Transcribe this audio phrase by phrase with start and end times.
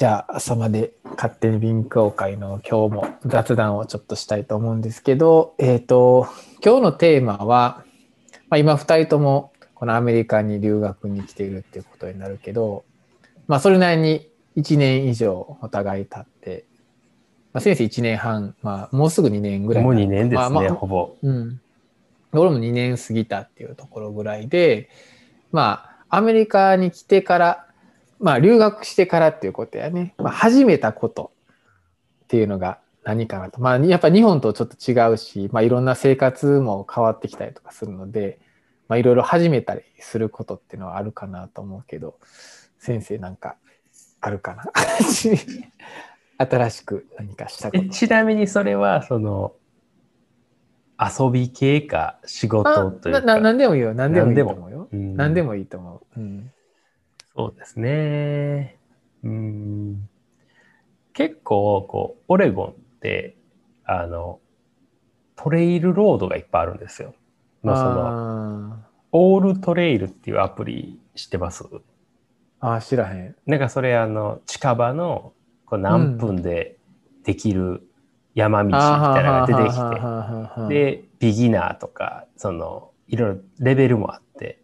[0.00, 6.26] じゃあ朝まで勝手に勉強会の今日も雑談をちょっとしたいと思うんですけど、えっ、と、
[6.64, 7.84] 今日のテーマは、
[8.48, 12.86] まあ、今2人ともこのアメリカに留学に来ているっていうことになるけど、
[13.46, 16.64] まあそれなりに1年以上お互い経って、
[17.52, 21.14] まあ、先生1年半、まあもうすぐ2年ぐらいもうなの2年ですね、まあまあほぼ。
[21.22, 21.60] うん。
[22.32, 24.88] 俺も2年過ぎたっていうところぐらいで、
[25.52, 27.66] まあ、アメリカに来てから、
[28.20, 30.14] まあ、留学してからっていうことやね。
[30.18, 31.32] まあ、始めたこと
[32.24, 33.60] っていうのが何かなと。
[33.60, 38.38] まあ、やっぱ日本とちょっと違うし、まあ、いろんな生活も変わってきたりとかするので、
[38.88, 42.18] まあ、いろいろ始めたりすることっていうのはあるかなと思うけど、
[42.78, 43.56] 先生なんか
[44.20, 44.64] あるかな？
[46.38, 47.88] 新しく何かしたことえ。
[47.88, 49.52] ちなみにそれは、その、
[50.98, 53.18] 遊び系か仕事というか。
[53.18, 53.94] あなな何でもいいよ。
[53.94, 54.88] 何でもいいと思うよ。
[54.92, 56.20] うん何でもいいと思う。
[56.20, 56.50] うん。
[57.40, 58.76] そうですね。
[59.24, 60.08] うん。
[61.14, 63.38] 結構、こう、オレゴンって、
[63.86, 64.40] あの、
[65.36, 67.14] トレイルロードがいっぱいあるんですよ。
[67.62, 71.64] まあ、その、あオールトレイルっていうアプリ知ってます？
[71.64, 71.80] ー
[72.60, 73.36] あー、知らへん。
[73.46, 75.32] なんかそれ、あの、近場の、
[75.64, 76.76] こう何分で
[77.24, 77.88] できる
[78.34, 80.02] 山道みたいなのが出てきて、て、
[80.68, 84.62] で、ビギナーとか、その、いろいろレベルもあって、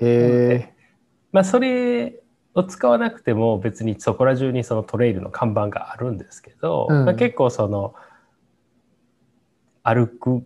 [0.00, 0.72] へ
[1.32, 2.20] まあ、それ
[2.54, 7.94] を使わなくても別にそこら中にそのトレイルの看板があるんですけど、うんまあ、結構その
[9.82, 10.44] 歩く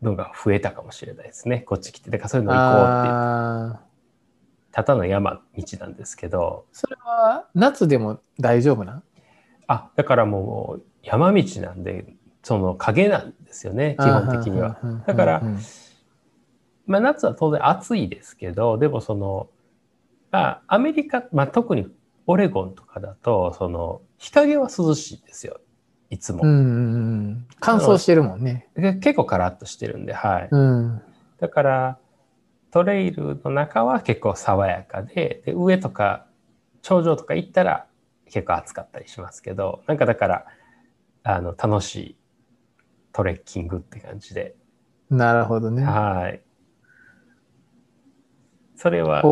[0.00, 2.52] のが増えたかもしれないですねこっち来てだからそういうえ。
[2.52, 3.88] の行こうって
[4.70, 9.02] ただの山道なんですけどそれは夏でも大丈夫な？
[9.66, 14.78] あだからもう山道なんでその影なんですよね基本的には。。
[15.06, 15.58] だからうん
[16.86, 19.50] まあ、夏は当然暑いですけどでもその、
[20.30, 21.88] まあ、アメリカ、まあ、特に
[22.26, 25.60] オレゴンとかだとその日陰は涼しいですよ
[26.10, 26.98] いつも、うんうんう
[27.32, 27.46] ん。
[27.60, 28.68] 乾燥してるもんね。
[28.74, 31.02] で結構カラッとしてるんで、はい、うん。
[31.38, 31.98] だから
[32.70, 36.26] トレイルの中は結構爽やかでで上とか
[36.82, 37.86] 頂上とか行ったら
[38.26, 40.46] 結構暑かったりしますけどなんかだから
[41.24, 42.16] あの楽しい
[43.12, 44.54] トレッキングって感じで、
[45.10, 45.82] なるほどね。
[45.82, 46.40] はい
[48.76, 49.22] それは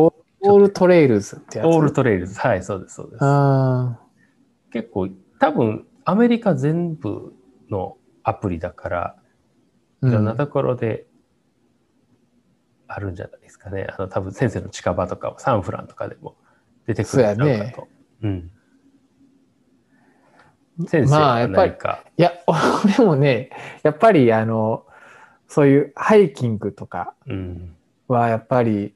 [0.41, 1.67] AllTrails ってやつ？
[1.67, 2.39] AllTrails。
[2.39, 3.19] はい、そうです、そうです。
[3.21, 3.99] あ
[4.71, 5.09] 結構、
[5.39, 7.33] 多分、アメリカ全部
[7.69, 11.07] のアプリだから、ーいろんなところで
[12.87, 13.87] あるんじゃないですかね。
[13.89, 16.35] あの、多分、先生の近場とかも、サンフランとかでも
[16.85, 17.87] 出てくるんじゃないかと。
[18.23, 18.51] うん。
[20.87, 21.73] 先生はまあやっぱり
[22.17, 23.49] いや、 俺もね、
[23.83, 24.85] やっぱりあの、
[25.47, 27.75] そういうハイキングとかうん。
[28.07, 28.93] はやっぱり、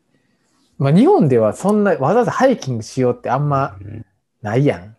[0.81, 4.05] まあ日本ではそんな、わざわざハイキングしようってあんまうん
[4.41, 4.97] ないやん。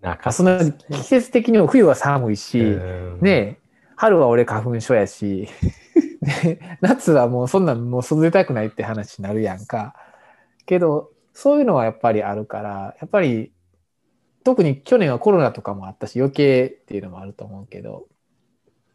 [0.00, 3.58] なかあそんな季節的にも冬は寒いし、うんねえ、
[3.94, 5.46] 春は俺花粉症やし、
[6.42, 9.94] で夏はもうそんなんもう外出たくないって話になるやんか。
[10.64, 13.52] けど、そういうのはやっぱりあるから、やっぱり、
[14.44, 18.06] 特に去年はコロナとかもあったし、余計っていうのもあると思うけど、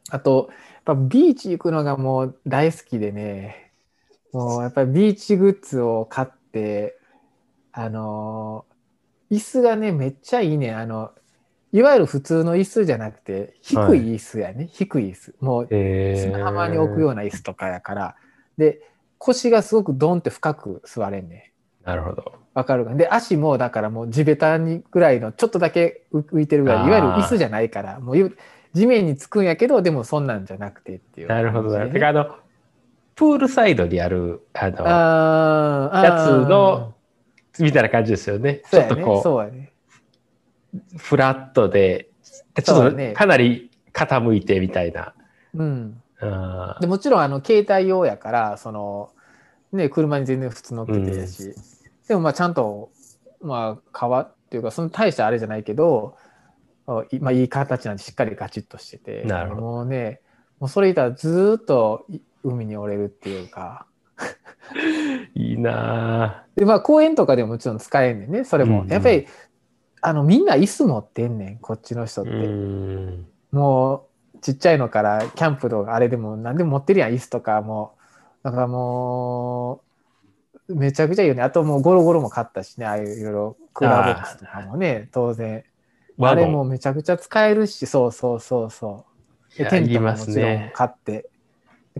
[0.09, 3.62] あと、やっぱビーチ行くのがもう大好きでね、
[4.33, 6.97] もうやっぱりビーチグッズを買って、
[7.71, 8.73] あのー
[9.35, 10.73] 椅子がね、めっちゃいいね。
[10.73, 11.11] あの、
[11.71, 14.69] いわゆる普通の椅子じゃなくて、低い椅子やね。
[14.71, 15.35] 低い椅子。
[15.39, 18.15] もうえー砂浜に置くような椅子とかやから。
[18.57, 18.81] で、
[19.17, 21.51] 腰がすごくドンって深く座れんね。
[21.83, 22.33] なるほど。
[22.53, 22.93] わかるか？
[22.93, 28.37] で、足もだからもう地べたにぐらいのちょっとだけ浮浮いてるぐらい、いわゆる椅子じゃないから、もうゆ
[28.73, 32.35] 地面につくんやけど、でもそんなんじゃなくてっていうなるほどてか、あの、
[33.15, 36.93] プールサイドにある、あの、あーやつの、
[37.59, 38.61] みたいな感じですよね。
[38.71, 38.79] ね。
[38.79, 39.71] ょっとこう、ね。
[40.97, 42.09] フラットで、
[42.63, 45.13] ちょっとかなり傾いてみたいな。
[45.53, 46.01] うん。
[46.23, 49.11] あでもちろんあの携帯用やからその
[49.71, 51.53] ね車に全然普通乗っけてやし、
[52.07, 52.91] でもまあちゃんと
[53.41, 56.15] まあ革っていうかその大したあれじゃないけど
[56.87, 60.21] まあいい形なんでしっかりガチッとしててなるほどもうね
[60.59, 63.87] もうそれいたらずーっとい海におれるっていうか。
[65.35, 68.43] いいなでまあ公園とかでももちろん使えんねんね。
[68.43, 68.91] それも、うんうん。
[68.91, 69.27] やっぱり
[70.01, 72.29] あのみんな椅子持ってんねんこっちの人っぁ。
[72.29, 72.35] て。
[72.35, 73.27] うん。
[73.51, 77.95] もうちっちゃいのからキャンプとかあれでも何でも持ってるやん椅子とかも。
[78.43, 79.81] うだからも
[80.67, 81.41] うめちゃくちゃいいよね。
[81.43, 82.85] あともうゴロゴロも買ったしね。
[82.85, 85.63] ああいういろいろクーラーボックスとかもね当然。
[86.19, 89.05] あれもめちゃくちゃ使えるしそうそうそうそ
[89.55, 89.57] う。
[89.57, 90.71] でテントももちろんね。
[90.75, 91.29] 買って、で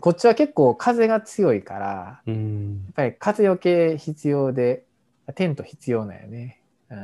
[0.03, 2.85] こっちは結構風が強いからやうん。
[2.89, 4.83] っぱり風よけ必要で
[5.35, 6.97] テント必要なんよね、うん、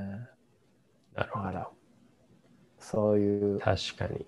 [1.16, 1.68] なるほど。
[2.78, 3.60] そういう。
[3.60, 4.26] 確かに。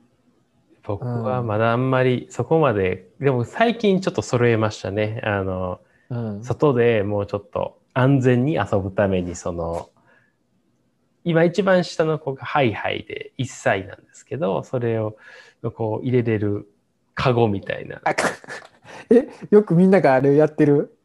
[0.83, 5.19] 僕はまだあんまりそこまで、でも最近ちょっと揃えましたね。
[5.25, 6.41] あの、うん。
[6.41, 9.89] 外でもうちょっと安全に遊ぶために、その、
[11.25, 15.17] 今一番下の子がハイハイで1歳なんですけど、それを
[15.75, 16.69] こう入れれる
[17.15, 18.01] カゴみたいな、
[19.09, 20.97] え、よくみんながあれやってる？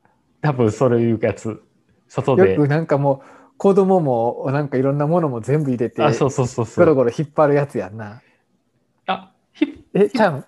[0.43, 1.61] 多分そういうやつ、
[2.09, 2.53] 外で。
[2.53, 6.85] よくなんかもう子供もなんかいろんなものも全部入れてあ、そうそうそうそう。
[6.85, 8.23] ゴロゴロ引っ張るやつやんな。
[9.07, 10.45] あ、ひえ、ちゃん。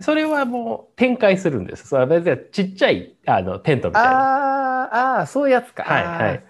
[0.00, 1.88] それはもう展開するんです。
[1.88, 4.10] それはちっちゃいあのテントみたいな。
[4.10, 5.84] あーあー、そういうやつか。
[5.84, 6.44] はいはい。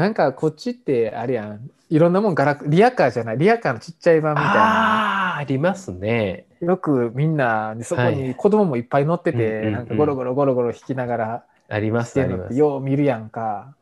[0.00, 1.70] なんかこっちってあれやん。
[1.90, 3.38] いろんなもんガラクリアカーじゃない。
[3.38, 5.34] リアカーのちっちゃい版みたいな。
[5.34, 6.46] あありますね。
[6.62, 12.56] よくみんなそこはいに子供もいっぱい乗ってて、うんうんうんなんかゴロゴロゴロゴロ引きながらありましす、あります。
[12.56, 13.74] よう見るやんか。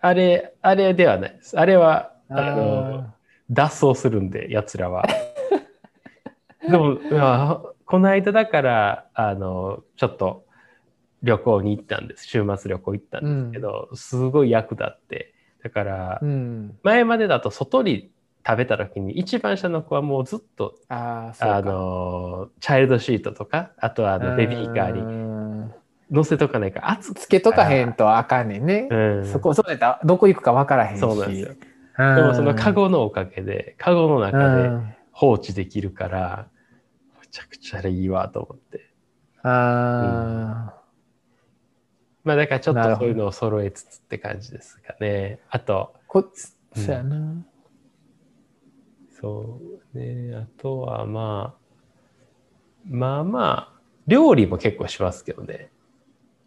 [0.00, 1.58] あれ、あれではないです。
[1.58, 3.06] あれは、ああの、
[3.50, 5.04] 脱走するんで、奴らは。
[6.70, 10.44] でも、いやこの間だから、あの、ちょっと
[11.24, 12.28] 旅行に行ったんです。
[12.28, 15.34] 週末旅行行ったんですけど、すごい役立って。
[15.62, 16.22] だから。
[16.82, 18.10] 前までだと外に
[18.46, 21.56] 食べた時に、一番下の子はもうずっと、ああ、そうか。
[21.56, 25.72] あの、チャイルドシートとか、あとはあのベビーカーにに。
[26.10, 28.88] 乗せとかないから、暑くつけとかへんとあかんねんね。
[28.90, 31.00] うん、そこ、そうやどこ行くか分からへんし。
[31.00, 31.54] そうなんですよ。
[31.98, 32.16] うん。
[32.16, 34.94] でもそのカゴのおかげで、カゴのう中でん。
[35.12, 36.48] 放置できるから、
[37.20, 38.88] めちゃくちゃいいわと思って。
[39.42, 40.77] あ
[42.28, 45.40] まあだからちょっとそういうのを揃えつつって感じですかね。
[45.48, 46.18] あと、あ、こ、
[46.76, 47.34] うんそうやな。
[49.18, 49.58] そ
[49.94, 55.70] うね、あとはまあ、まあまあ、料理も結構しますけどね。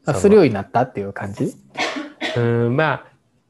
[0.06, 1.52] あ、するようになったっていう感じ？
[2.38, 3.06] うん、まあ、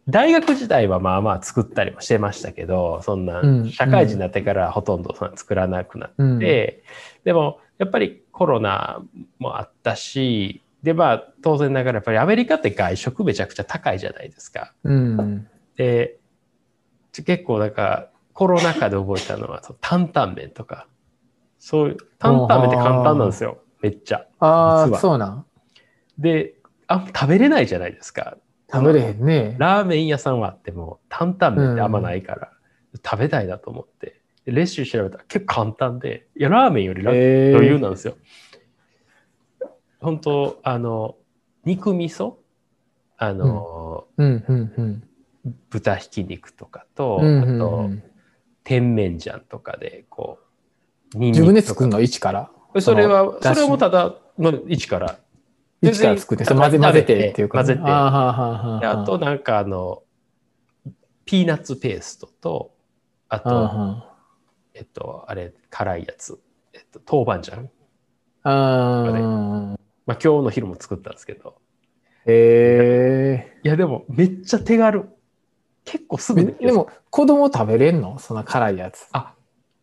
[0.08, 6.40] 大学時代はまあまあ作ったりもしてましたけど、そんなうん、社会人になってからほとんどそんな作らなくなって、うん。
[6.40, 6.84] で、
[7.26, 9.02] でもやっぱりコロナ
[9.38, 14.74] もあったし、でまあ当然ながらやっぱりアメリカって外食めちゃくちゃ高いじゃないですか。
[14.84, 15.48] うん。
[15.76, 16.18] で、
[17.12, 20.88] 結構なんかコロナ禍で覚えたのは担々麺とか、
[21.60, 23.60] そういう、担々麺って簡単なんですよ。
[23.82, 24.26] めっちゃ。
[24.40, 25.46] ああ、そうなん。
[26.18, 26.56] で、
[26.88, 28.38] あ食べれないじゃないですか。
[28.72, 29.56] 食べれへんね。
[29.60, 32.52] ラーメン屋さんはあっても担々麺ってあんまないから、
[33.06, 34.22] 食べたいなと思って。
[34.46, 38.16] でレシピ調べたら結構簡単で、いや、ラーメンより余裕なんですよ。
[40.02, 41.16] 本当あの、
[41.64, 42.34] 肉味噌？
[43.18, 45.04] あの、うん、うん、うん。
[45.70, 48.04] 豚ひき肉とかと、うんうんうあと、ん
[48.64, 50.40] 甜麺醤とかで、こ
[51.16, 52.00] う、ニンニ自分で作るの？
[52.00, 52.52] 一から？
[52.80, 55.18] それは、それはもうただの一から。
[55.82, 57.58] 一から作って、混ぜ混ぜてっていうか。
[57.60, 60.04] 混ぜてあと、なんかあの、
[61.26, 62.76] ピーナッツペーストと、
[63.30, 64.04] あと、
[64.74, 66.40] えっと、あれ、辛いやつ、
[66.74, 67.68] えっと、豆板醤。
[68.44, 69.76] あ。
[69.76, 69.78] あ
[70.12, 71.56] まあ、今日の昼も作ったんですけど、
[72.26, 75.06] へいや、でも、めっちゃ手軽。
[75.86, 76.36] 結構すえ。
[76.36, 78.20] ぐででも、子供食べれんの？
[78.20, 79.08] そんな辛いやつ。
[79.14, 79.36] あ、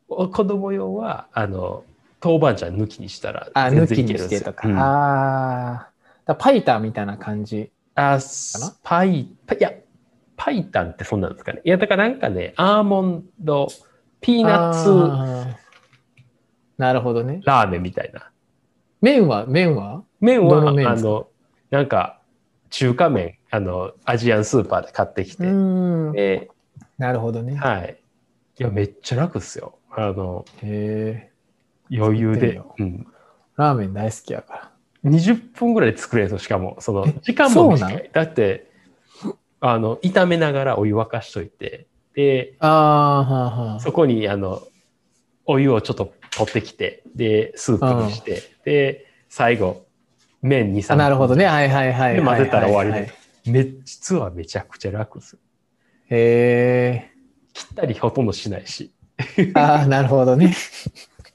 [0.07, 1.83] お子供用は、あの、
[2.23, 4.69] 豆板醤抜きにしたら、あ、全抜きに然いけるんですよしてとか。
[4.69, 5.91] うんああ。
[6.27, 7.73] だパイタンみたいな感じ。
[7.95, 9.73] あ、スパイ、パいや、
[10.37, 11.63] パイタンってそんなんですかね。
[11.65, 13.69] いや、だからなんかね、アーモンド、
[14.21, 15.57] ピーナッツあー
[16.77, 17.41] なるほどね。
[17.45, 18.31] ラーメンみたいな。
[19.01, 20.05] 麺は、麺は？
[20.21, 21.29] 麺は、あの、
[21.71, 22.21] なんか、
[22.71, 26.13] 中華麺、あの、アジアンスーパーで買ってきうて、ん。
[26.13, 26.51] で、
[26.99, 27.57] なるほどね。
[27.57, 28.03] はい。
[28.59, 29.79] いや、めっちゃ楽っすよ。
[29.91, 31.31] あの、へ
[31.91, 31.97] え。
[31.97, 32.61] 余裕で。
[32.79, 33.07] うん。
[33.57, 35.11] ラーメン大好きやから。
[35.11, 38.11] 20分ぐらいで作れると、しかも、そのえ、時間も短い。
[38.13, 38.71] だって、
[39.61, 43.81] あの、炒めながらお湯沸かしといて、で、ああ、はあはあ。
[43.81, 44.61] そこに、あの、
[45.47, 49.87] お湯をちょっと取ってきて、で、スープにして、で、最後、
[50.43, 51.47] 麺2、3あなるほどね。
[51.47, 52.15] はいはいはいはい。
[52.17, 53.13] で混ぜたら終わりはいで。
[53.51, 55.39] め実はめちゃくちゃ楽です。
[56.11, 57.11] へ
[57.53, 58.93] 切ったりほとんどしないし。
[59.37, 59.51] え。
[59.55, 60.55] ああ、なるほどね。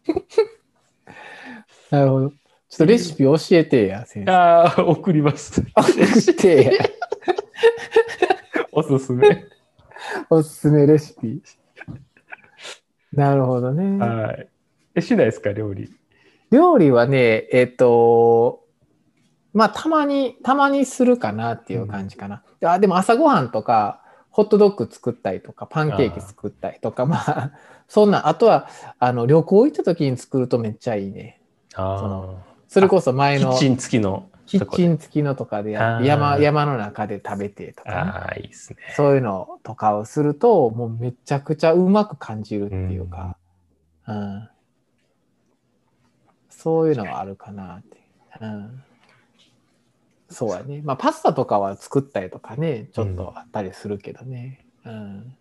[1.92, 2.30] なるほど。
[2.30, 4.32] ちょっとレシピ教えてや、先生。
[4.32, 5.62] ああ、送ります。
[5.76, 6.72] 送ってや。
[8.72, 9.46] おすすめ。
[10.30, 11.42] おすすめレシピ。
[13.12, 14.04] なるほどね。
[14.04, 14.48] はい。
[14.96, 15.92] え、しないですか、料理？
[16.52, 18.64] 料理はね、えっ、と、
[19.54, 22.44] まあ、たまに、たまにするかなっていう感じかな。
[22.66, 27.52] あでも朝ごはんとか、ホットドッグ作ったりとか、パンケーキ作ったりとか、まあ、
[27.88, 28.68] そんな、あとは、
[29.00, 31.40] あの、旅行行った時に作るとめっちゃいいね。
[31.76, 32.36] あ
[32.68, 34.28] それこそ前のキッチン付きの。
[34.46, 38.78] キキッチン付きのとかでやって山あー山の中で食べてとかね、ああ、いいですね。
[38.96, 43.38] そういうのとかをすると、もうめちゃくちゃうまく感じるっていうか、
[44.08, 44.50] うん
[46.64, 47.98] そういうのはあるかなって。
[48.40, 48.84] うん、
[50.30, 50.82] そうやね。
[50.82, 54.66] まあ、パスタとかは作ったりとかね、ちょっとあったりするけどね。
[54.86, 55.36] うん。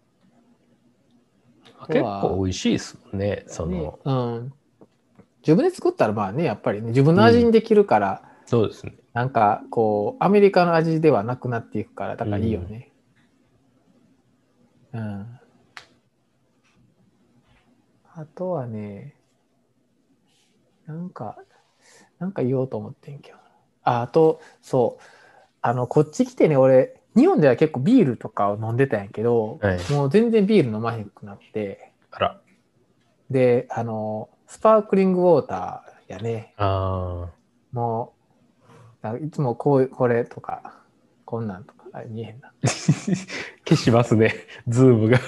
[1.87, 3.45] 結構美味しいですもんね。
[3.47, 4.53] そねの、うん。
[5.43, 8.97] 自分で作ったらまあね、やっぱりね、自分の味にできるから、そうですね。
[9.13, 12.91] なんかこう、アメリカの味ではなくなっていくから、だからいいよね。
[14.93, 15.39] うん。
[18.13, 19.15] あとはね、
[20.87, 21.37] なんか、
[22.19, 23.39] なんか言おうと思ってんけど。
[23.85, 25.03] あ、あと、そう。
[25.61, 32.41] あの、こっち来てね、俺、日本では結構ビールとかを飲んでたんやけど、はいもう全然ビール飲まへんくなって、あら。
[33.31, 36.55] で、あの、スパークリングウォーターやね。
[36.57, 37.29] あ
[37.73, 38.13] も
[39.03, 40.81] う、いつもこう、これとか、
[41.25, 42.49] こんなんとか、あ見えへんな。
[42.49, 42.53] あ。
[42.67, 44.35] 消しますね。
[44.69, 45.19] ズームが。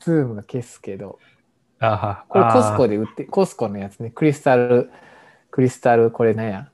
[0.00, 1.18] ズームが消すけど、
[1.80, 2.24] ああ。
[2.28, 2.96] これ Costco で。
[2.96, 4.90] で売って、 Costco のやつね、クリスタル、
[5.50, 6.68] クリスタル、これなんや、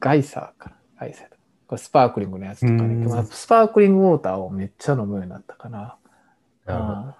[0.00, 0.76] ガイザーかな。
[1.00, 2.78] ガイサーとこれスパークリングのやつとかね。
[2.80, 5.96] うんまあスパークリングウォーターをめっちゃ飲むようになったかな。
[6.66, 7.14] なるほどうん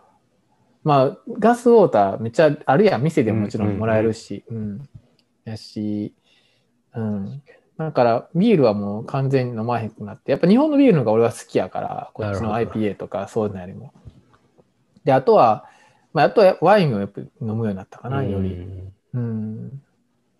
[0.84, 3.02] まあ、ガスウォーターめっちゃあるやん。
[3.02, 4.44] 店でももちろんもらえるし。
[4.50, 4.88] うん。
[5.44, 6.12] やし、
[6.94, 7.42] うん。
[7.78, 13.92] だから、ビールはもう完全に飲まへんくなって、やっぱ日本のビールの方が俺は好きやから、こっちの IPA とかそういうのよりも。
[15.04, 15.66] で、あとは、
[16.12, 18.54] まあ、あとはワインをやっぱり飲むようになったかな、より。
[18.54, 19.82] うんうん。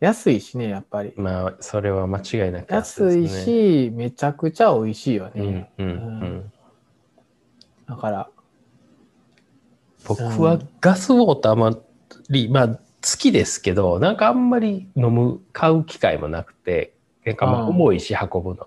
[0.00, 1.12] 安いしね、やっぱり。
[1.16, 5.70] まあ、それは間違いなく安ね、し、めちゃくちゃ美味しいようんね。
[5.78, 6.52] うんううんん、
[7.86, 8.28] だから、
[10.08, 11.82] 僕はガスウォーターも
[12.30, 12.78] り、まあ、好
[13.18, 18.66] きですけど、なんかあんまり飲む、買う機会もなくて、なんかまあ重いし運ぶの。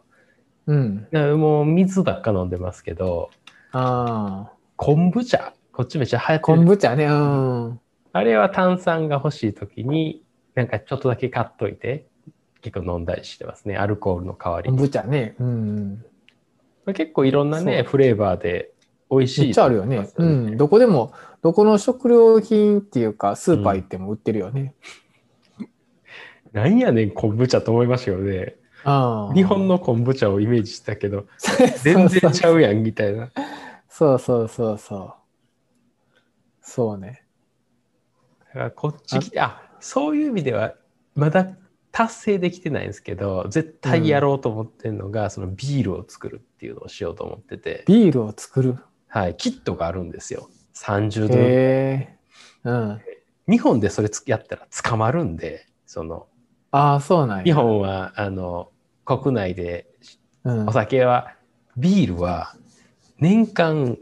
[0.68, 1.08] うん。
[1.38, 3.30] もう水ばっか飲んでますけど、
[3.72, 4.56] ああ。
[4.78, 6.66] 昆布茶、こっちめっちゃ流行って昆る。
[6.68, 7.80] 布茶ね、うん。
[8.14, 10.24] あれは炭酸が欲しい時に、
[10.56, 12.08] なんかちょっとだけ買っといて、
[12.62, 13.78] 結構飲んだりしてますね。
[13.78, 14.84] アルコールの代わり昆に。
[14.86, 15.36] 布茶ね。
[15.40, 16.06] うん。
[16.94, 18.72] 結構いろんなね、フレーバーで
[19.12, 19.42] 美味しい。
[19.48, 20.10] めっちゃあるよね。
[20.16, 20.58] うん。
[20.58, 24.74] どこでも、どこの食料品っていうか、スーパー行っても売ってるよね。
[26.54, 28.56] なんやねん、昆布茶と思いましたよね。
[29.34, 31.26] 日本の昆布茶をイメージしたけど、
[31.84, 33.30] 全然ちゃうやんみたいな。
[33.90, 35.25] そうそうそうそう。
[36.68, 37.24] そうね。
[38.48, 40.74] だからこっち来て、あそういう意味では、
[41.14, 41.48] まだ
[41.92, 48.78] 達成できてないんですけど、絶対やろうと思ってるのが、そのビールを作るっていうのをしようと思ってて、ビールを作る？
[49.08, 50.50] はい、キットがあるんですよ。
[50.74, 51.36] 30度。
[51.36, 52.18] へえ。
[52.64, 53.02] うん。
[53.48, 56.28] 日本でそれつやったら捕まるんで、その、
[56.72, 57.44] ああ、そうなんや。
[57.44, 58.72] 日本は、あの、
[59.06, 59.88] 国内で
[60.44, 60.72] うんお。
[60.74, 61.36] 酒は、
[61.78, 62.56] ビールは
[63.20, 63.98] 年間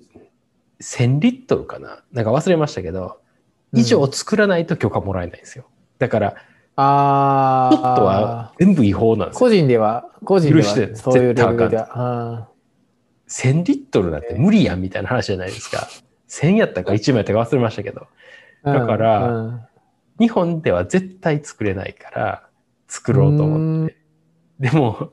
[0.84, 2.04] 1000リットルかな？
[2.12, 3.22] なんか忘れましたけど、
[3.74, 5.66] 以上作らないと許可もらえないんですよ。
[5.98, 6.36] だから、
[6.76, 9.40] あちょっとは全部違法なんですよ。
[9.40, 11.90] 個人では、個人ではそういうレベルでは。
[11.96, 12.50] あ
[13.30, 15.88] 1000リットルなんて無理やんみたいな話じゃないですか。
[16.28, 18.08] 1000やったか1枚やったか忘れましたけど、
[18.64, 19.62] あだからうん
[20.20, 22.48] 日本では絶対作れないから、
[22.88, 23.98] 作ろうと思って。
[24.60, 25.12] でも、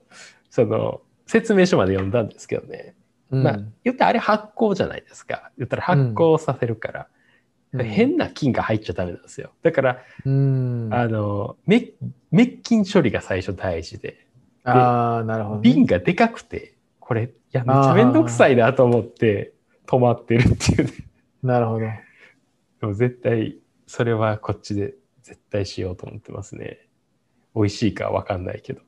[0.50, 2.94] その、説明書まで読んだんですけどね。
[3.30, 5.50] うんまあ、言ったらあれ発酵じゃないですか。
[5.56, 7.06] 言ったら発酵させるから、うん
[7.72, 9.52] 変な菌が入っちゃダメなんですよ。
[9.62, 10.88] だから、うん。
[10.90, 11.94] あの、滅
[12.32, 14.26] 滅菌処理が最初大事で、
[14.64, 15.62] ああ、なるほどね。
[15.62, 19.52] 瓶がでかくて、これ、いや、めっちゃめんどくさいなと思って
[19.86, 20.92] 止まってるっていうね。
[21.42, 21.80] なるほど。
[21.80, 23.56] でも絶対、
[23.86, 26.78] それはこっちで絶対しようと思ってますね。
[27.54, 28.80] 美味しいかわかんないけど。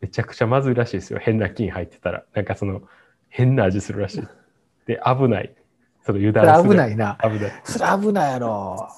[0.00, 1.18] めちゃくちゃまずいらしいですよ。
[1.18, 2.24] 変な菌入ってたら。
[2.34, 2.82] なんかその、
[3.28, 4.22] 変な味するらしい。
[4.86, 5.54] で、危ない。
[6.04, 6.70] その油断する。
[6.70, 7.18] 危ないな。
[7.22, 7.62] 危ない。
[7.64, 8.88] それ危ないやろ。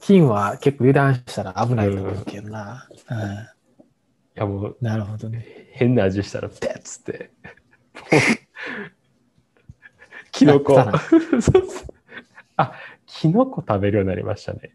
[0.00, 2.88] 金は結構油断したら危ないと思うけどな。
[3.10, 3.18] うん。
[3.18, 3.22] い
[4.34, 5.46] やもう、なるほどね。
[5.72, 7.30] 変な味したら、ペッつって。
[10.32, 10.78] キノコ。
[12.56, 12.72] あ、
[13.06, 14.74] キノコ食べるようになりましたね。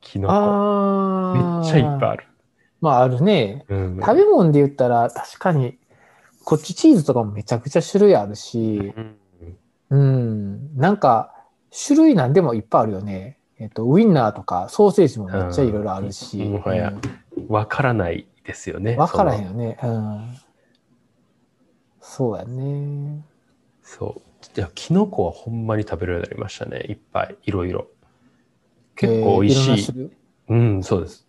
[0.00, 1.62] キノコ。
[1.62, 2.26] めっちゃいっぱいある。
[2.82, 3.64] まああるね。
[3.70, 5.78] うん食べ物で言ったら確かに、
[6.44, 9.16] こっちチーズとかもめちゃくちゃ種類あるし、うん
[9.90, 10.76] うん。
[10.76, 11.34] なんか、
[11.86, 13.38] 種類なんでもいっぱいあるよね。
[13.58, 16.42] えっと、ウインナーとかソーセージもめっちゃいろいろあるし。
[16.42, 16.92] うんもはや
[17.48, 18.96] わからないですよね。
[18.96, 19.78] わからへんよね。
[19.82, 20.34] うん。
[22.00, 23.22] そうやね。
[23.82, 24.58] そう。
[24.58, 26.86] いや、キノコはほんまに食べるようになりましたね。
[26.88, 27.86] いっぱい、いろいろ。
[28.96, 29.70] 結構美味しい。
[29.70, 30.10] えーろんな種類？
[30.48, 31.26] うん、そうです。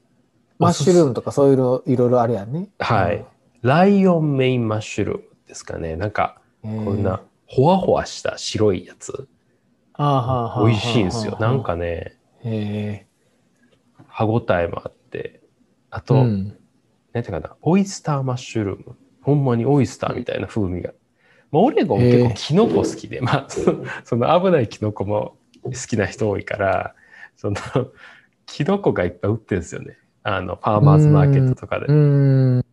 [0.63, 2.69] マッシュルームとかそういうのいろいろあるやんね。
[2.79, 3.25] はい。
[3.61, 5.95] ライオンメインマッシュルームですかね。
[5.95, 6.85] なんか、うん。
[6.85, 9.27] こんな、ほわほわした白いやつ。
[9.93, 11.37] あー美味しいんですよ。
[11.39, 11.63] なん。
[11.63, 13.05] かね、へ
[14.07, 15.41] 歯ごたえもあって。
[15.89, 16.01] あえ。
[16.01, 16.57] と、うん。
[17.13, 18.97] なんていうかな、オイスターマッシュルーム。
[19.21, 20.91] ほんまにオイスターみたいな風味が。
[21.51, 23.47] まあ、オレゴン結構キノコ好きで、まあ、
[24.03, 26.95] その危ないキノコも好きな人多いから、
[27.37, 27.55] その、
[28.45, 29.97] キノコがいっぱい売ってるんですよね。
[30.23, 31.93] あの、ファーマーズマーケットとかでう。
[31.93, 32.65] ん。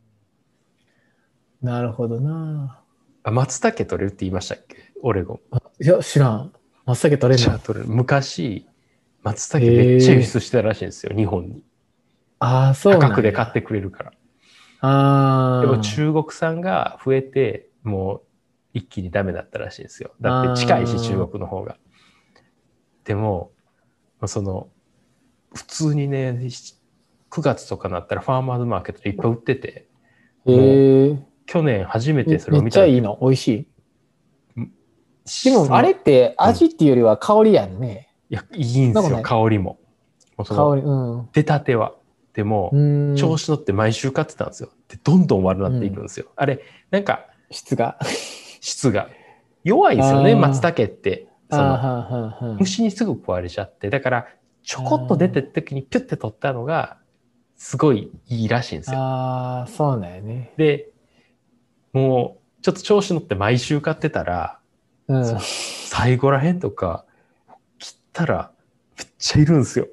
[1.63, 2.83] なるほどな。
[3.23, 4.77] あ松茸取れるって言いましたっけ？
[5.03, 5.85] オレゴン。
[5.85, 6.53] いや、知らん。
[6.87, 8.67] 松茸取れ取れる昔、
[9.23, 11.63] 松茸めっちゃ輸出してたらしいんですよ、日本に。
[12.39, 14.13] ああ、そう価格で買ってくれるから。
[14.81, 15.61] ああ。
[15.61, 18.23] でも中国産が増えて、もう
[18.73, 20.13] 一気にダメだったらしいんですよ。
[20.21, 21.77] だって近いし、中国の方が。
[23.05, 23.51] でも、
[24.21, 24.69] まあその、
[25.55, 26.33] 普通にね、
[27.31, 29.89] 9月とかなったらファーマーズマーケットでいっぱい売ってて、
[30.47, 31.19] へえ。
[31.47, 33.19] 去年初めてめそれを見ためっちゃいいの。
[33.21, 33.67] 美味しい。
[35.45, 38.15] でも、あれって味っていうよりは香りやんね。
[38.31, 39.79] いや、いいんですよ、香りも。
[40.39, 40.83] 香り。
[40.83, 41.29] うん。
[41.33, 41.95] 出たては。
[42.33, 43.17] でも、うん。
[43.17, 44.71] 調子乗って毎週買ってたんですよ。
[44.89, 46.27] で、どんどん悪くなっていくんですよ。
[46.37, 46.61] あれ、
[46.91, 47.99] なんか質が。
[48.61, 49.09] 質が
[49.65, 51.27] 弱いですよね、松茸って。
[51.51, 54.27] その虫にすぐ食われちゃって、だから、
[54.63, 56.99] ちょこっと出てる時にピュッて取ったのが、
[57.61, 58.99] すごいいいらしいんですよ。
[58.99, 60.55] ああ、そうなんやね。
[60.57, 60.89] で、
[61.93, 64.59] もう、ちょっと調子乗って毎週買ってたら、
[65.09, 65.41] うん。
[65.41, 67.05] 最後らへんとか、
[67.79, 68.51] 切ったら、
[68.97, 69.89] めっちゃいるんですよ。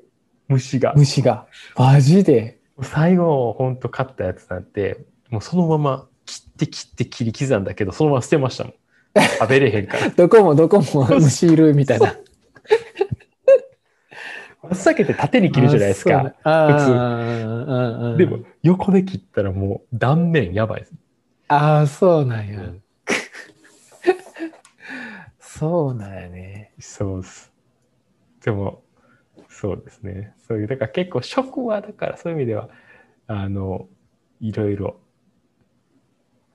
[0.47, 0.93] 虫が。
[0.95, 1.45] 虫が。
[1.75, 2.57] マジで？
[2.83, 8.73] 最後、ほんと買ったやつなんて、もうそのまま切って切って切り刻んだけど、そのまま捨てましたもん。
[9.39, 10.09] 食べれへんから。
[10.15, 12.15] どこもどこも虫いるみたいな。
[14.69, 16.33] 松茸って縦に切るじゃないですか。
[16.43, 20.93] 普通でも、横で切ったらもう断面やばいです。
[21.47, 22.59] ああ、そうなんや。
[22.59, 22.83] うん
[25.39, 26.71] そうなんやね。
[26.79, 27.51] そうです。
[28.43, 28.83] でも、
[29.49, 30.35] そうですね。
[30.47, 32.69] そういう、だから結構食は、だからそういう意味では、
[33.27, 33.87] あの、
[34.39, 34.99] いろいろ、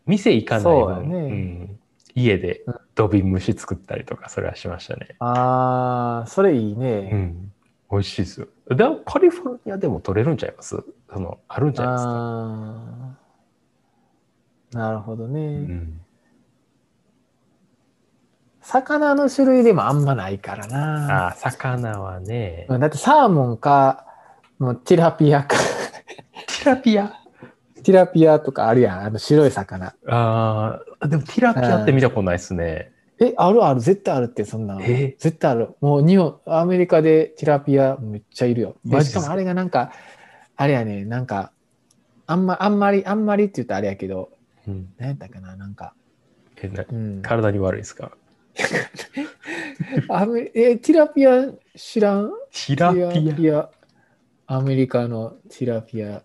[0.06, 1.80] 店行かないそうだ分、ねうん、
[2.14, 5.16] 家で土瓶蒸し作ったりとか、それはしましたね。
[5.18, 7.00] ああ、それいいうね。
[7.14, 7.52] ん。
[7.92, 8.48] 美味しいですよ。
[8.74, 10.82] でもカリフォルニアでも取れるんちゃいます？
[11.12, 12.10] その、あるんじゃないですか？
[14.80, 15.40] なるほどね。
[15.40, 16.00] うん。
[18.62, 21.26] 魚の種類でもあんまないからな。
[21.26, 24.06] ああ、魚はね、だってサーモンか、
[24.58, 25.56] もうティラピアか。
[25.56, 27.12] ティラピア？
[27.82, 29.00] ティラピアとかあるやん。
[29.00, 29.94] あの白い魚。
[30.06, 32.91] ああ、でもティラピアって見たことないですね。
[33.24, 34.82] え、あるある、絶対あるって、そんなの。
[34.82, 35.16] え？
[35.18, 35.76] 絶対ある。
[35.80, 38.76] もう日本、アメリカでティラピアめっちゃいるよ。
[38.84, 39.04] でマか？
[39.04, 39.92] しかもあれがなんか、
[40.56, 41.52] あれやね、なんか、
[42.26, 44.30] あんま、あんまり、あんまりって言ったらあれやけど、
[44.66, 44.92] うん。
[44.98, 45.94] 何やったかな、なんか、
[46.60, 47.22] えなうん。
[47.22, 48.12] 体に悪いですか？
[50.08, 52.30] アメえ、ティラピア知らん？
[52.50, 53.12] ティラピア？
[53.12, 53.70] ティラピア。
[54.46, 56.22] アメリカのティラピア。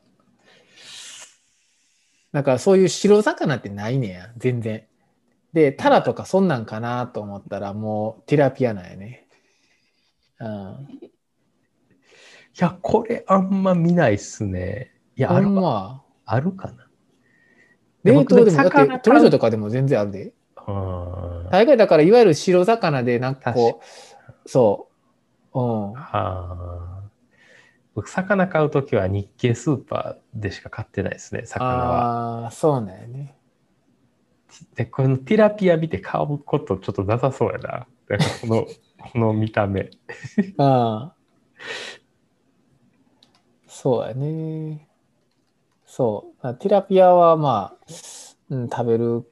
[2.34, 4.87] なんかそういう白魚ってないねや、全然。
[5.58, 9.28] で、タラとかそんなんかなと思ったらもうティラピアなんやね。
[10.40, 10.88] うん。
[11.02, 11.10] い
[12.60, 14.94] や、これあんま見ないっすね。
[15.16, 16.04] いや、あほる。
[16.26, 16.88] あるかな。
[18.04, 20.34] 冷凍でも、だ魚ってトレジョとかでも全然あるで。
[20.58, 24.90] あ大概だからいわゆる白魚でなんかこう、そ
[25.56, 25.60] う。
[25.60, 25.94] うん。
[25.98, 27.02] あ。
[27.96, 32.44] 僕、魚買うときは日系スーパーでしか買ってないですね、魚は。
[32.44, 33.37] ああ、そうなんやね。
[34.76, 37.88] で、このティラピア見て買うことちょっとなさそうやな。
[38.10, 38.68] なんかこの、
[39.12, 39.90] この見た目。
[40.58, 41.14] ああ。
[43.68, 44.88] そうやね。
[45.86, 46.56] そう。
[46.56, 47.86] ティラピアはまあ、
[48.50, 49.26] うん、食べる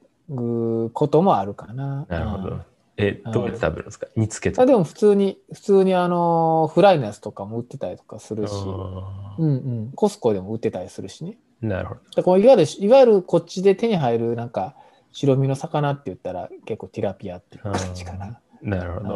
[0.92, 2.06] こともあるかな。
[2.08, 2.62] なるほどうん。
[2.98, 4.06] え、どうやって食べるんですか？
[4.16, 4.62] 煮つけとか。
[4.62, 9.52] あでも普通に、普通にあの、フライのやつとかも売ってたりとかするし、あうんう
[9.88, 9.92] ん。
[9.94, 11.38] コスコでも売ってたりするしね。
[11.62, 12.00] ーなるほど。
[12.16, 14.76] だからいわゆる、いわゆるこっちで手に入るなんか、
[15.16, 18.38] 白身の魚って言ったら結構ティラピアっていう感じかな。
[18.60, 19.14] なるほど。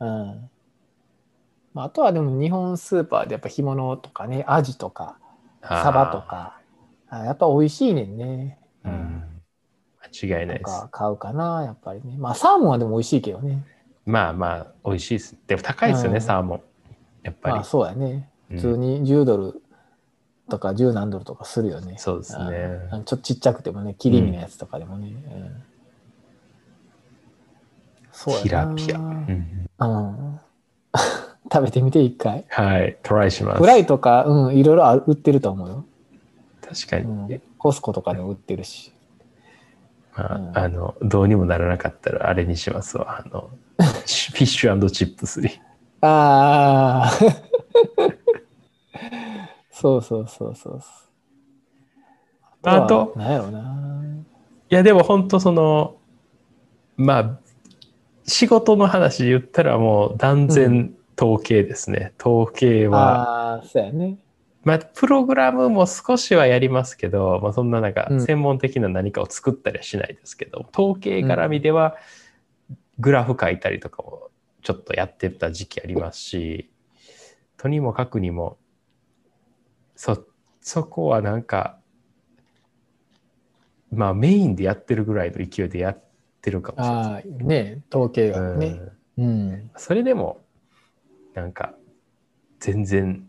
[0.00, 0.50] うんうん
[1.72, 5.16] まあ、あとはでも日本スーパーでやっぱ干物とかね、アジとか、
[5.62, 6.58] サバとか、
[7.08, 8.58] あやっぱ美味しいねんね。
[8.84, 9.24] うん。
[10.20, 10.80] 間違いないとです。
[10.80, 12.16] か買うかな、やっぱりね。
[12.18, 13.64] まあサーモンはでも美味しいけどね。
[14.04, 15.36] まあまあ、美味しいです。
[15.46, 16.60] でも高いですよね、うんサーモン。
[17.22, 17.54] やっぱり。
[17.54, 18.28] まあそうやね。
[18.50, 19.61] うん普通に10ドル
[20.48, 21.96] とか10何ドルとかするよね。
[21.98, 22.44] そうですね。
[22.92, 25.08] うんちょっとちっちゃくてもね、切り身のやつとかでもね。
[25.08, 25.62] うん
[28.12, 28.98] そうティラピア。
[28.98, 30.40] うんうん。
[31.52, 32.44] 食べてみて一回。
[32.48, 33.58] はい、トライします。
[33.58, 35.84] フライとか、うん、いろいろあ売ってると思うよ。
[36.60, 37.04] 確かに。
[37.04, 38.92] うん、コスコとかでも売ってるし。
[40.16, 43.22] まあ、うんあの、どうにもならなかったら、あれにしますわ。
[43.24, 45.50] あの、 フィッシュチップスに。
[46.02, 48.11] ああ。
[49.82, 50.80] そうそうそうそう。
[52.62, 54.04] あとはなんやろうな。
[54.70, 55.96] いや、でも本当その、
[56.96, 57.38] まあ、
[58.24, 62.12] 仕事の話で言ったらもう断然統計ですね。
[62.24, 64.18] 統計は、ああ、そうやね。
[64.62, 71.96] まあ、プログラムも少しはやりますけど、まあ、そんななんかうん専門的な何かを作ったりはしないですけど、統計絡みでは
[73.00, 74.30] グラフ書いたりとかも
[74.62, 76.70] ちょっとやってた時期ありますし、
[77.56, 78.58] とにもかくにも、
[80.02, 80.26] そ、
[80.60, 81.78] そこはなんか、
[83.92, 86.02] まあメインでやってるぐらいの勢いでやっ
[86.40, 87.24] てるかもしれない。
[87.24, 88.80] ああ、ね、統計学ね。
[89.16, 89.70] うんうん。
[89.76, 90.40] それでも、
[91.34, 91.76] なんか、
[92.58, 93.24] 全然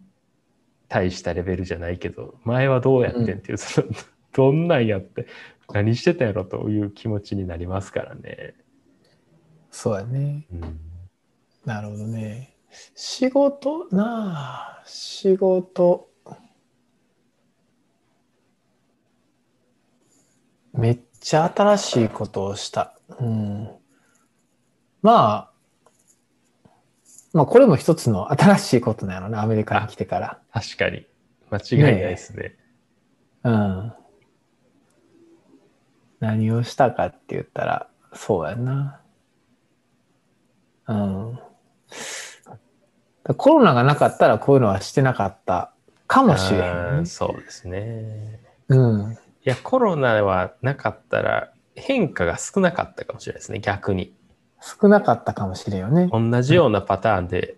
[0.88, 3.88] 大したレベルじゃないけど、前はどうやってんっていう、その、
[4.34, 5.28] どんなんやって、
[5.72, 8.56] 何してたんやろという気持ちになりますからね。
[9.70, 10.48] そうやね。
[10.52, 10.80] うん、
[11.66, 12.56] なるほどね。
[12.96, 16.12] 仕事なあ、仕事。
[20.74, 22.98] めっちゃ新しいことをした。
[23.20, 23.70] うん。
[25.02, 25.52] まあ、
[27.34, 30.40] まあこれも一つの新しいことなのな、アメリカに来てから。
[30.52, 31.06] 確かに。
[31.52, 32.56] 間違いないですね。
[33.44, 33.94] うん。
[36.20, 39.00] 何をしたかって言ったら、そうやな。
[40.88, 41.40] うん。
[43.38, 45.74] コロナがなかったらこういうのはしてなかった
[46.08, 46.62] かもしれへ
[46.98, 47.06] んね。
[47.06, 48.40] そうですね。
[48.68, 49.18] うん。
[49.45, 54.13] いや、コロナはなかったら変化が少なかったかもしれないですね、逆に。
[54.62, 56.10] 少なかったかもしれんよね。
[56.12, 57.58] 同じようなパターンで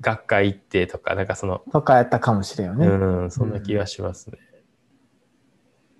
[0.00, 2.86] 学会行ってとか、なんかその、とかやったかもしれんよね。
[2.86, 4.38] うん、そんな気がしますね。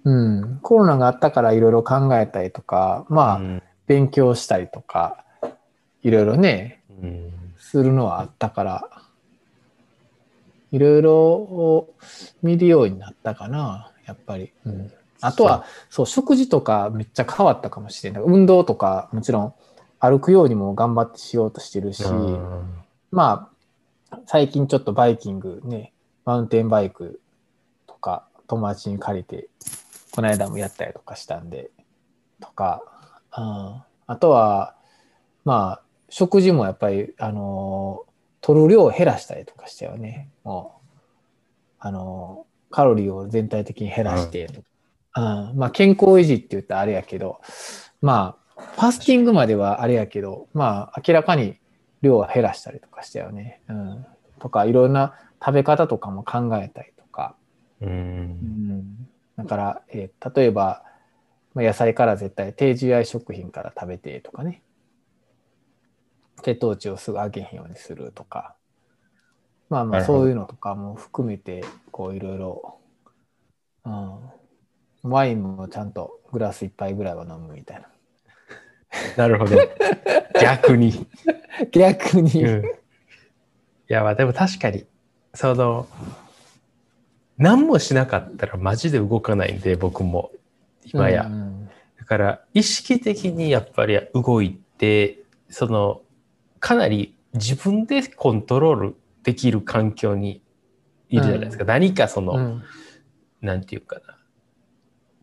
[0.05, 0.59] うん。
[0.63, 5.25] コロナがあったからいろいろ考えたりとか、まあ、うん勉強したりとか、
[6.03, 8.89] いろいろね、うんするのはあったから、
[10.71, 11.89] いろいろ
[12.43, 14.53] 見るようになったかな、やっぱり。
[14.65, 18.23] うん、あとは、そう、食事とかめっちゃ変わったかもしれない。
[18.23, 19.55] 運動とか、もちろん
[19.99, 23.51] 歩くようにも頑張ってしようとしてるし、うんま
[24.11, 25.93] あ、最近ちょっとバイキングね、
[26.25, 27.21] マウンテンバイク
[27.87, 29.49] とか友達に借りて、
[30.13, 31.71] この間もやったりとかしたんで、
[32.41, 32.83] とか、
[33.37, 34.75] うん、あとは、
[35.45, 38.09] まあ、食事もやっぱり、あのー
[38.41, 40.31] 取る量を減らしたりとかしたよね。
[40.45, 40.97] もう、
[41.81, 44.69] あのーカロリーを全体的に減らしてとか、
[45.17, 47.41] うん、まあ、健康維持って言ったらあれやけど、
[48.01, 51.59] まあ、ファスティングまではあれやけど、まあ、明らかに
[52.03, 53.61] 量は減らしたりとかしたよね。
[53.69, 54.07] うん。
[54.39, 57.35] とか、いろんな食べ方とかも考えたりとか。
[57.81, 57.87] う。
[57.87, 59.09] うんん。
[59.37, 60.83] だから、えー例えば、
[61.55, 64.63] まあ野菜から絶対低 GI 食品から食べてとかね。
[66.43, 68.55] 血糖値をすぐ上げへんようにするとか。
[69.69, 72.79] まあまあ、そういうのとかも含めて、こういろいろ、
[73.85, 74.19] うん。
[75.03, 77.89] ワインもちゃんとグラス一杯ぐらいは飲むみたいな。
[79.17, 79.57] なるほど。
[80.41, 81.07] 逆に。
[81.73, 82.45] 逆に。
[82.45, 82.79] うん
[83.91, 84.85] いや、まあでも確かに、
[85.33, 85.89] その、
[87.39, 90.31] 何もしなかったらマジで動かないんで、僕も、
[90.85, 91.25] 今や。
[91.25, 95.19] うんだから、意識的にやっぱり動いて、
[95.51, 96.03] その、
[96.59, 100.43] かなり自分でコントロールできる環境に
[101.11, 101.65] いるじゃないですか。
[101.65, 102.63] 何かその、うん
[103.41, 104.18] なんていうかな。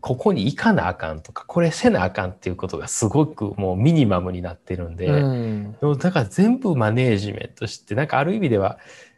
[0.06, 5.72] ここに行かなあかんとか、これせなあかんっていうことがすごくもうミニマムになってるんで、うん。
[5.72, 8.78] でもだから全部マネージメントして、なんかある意味では、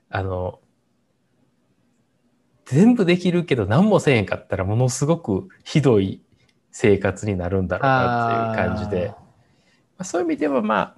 [0.09, 0.61] あの、
[2.67, 6.21] 全部できるけど何もせえへんかったらものすごくひどい
[6.71, 9.15] 生活になるんだろうなっていう感じで、ま
[9.97, 10.95] あ、そういう意味ではまあ、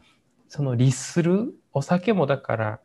[0.49, 2.79] その律するお酒もだから、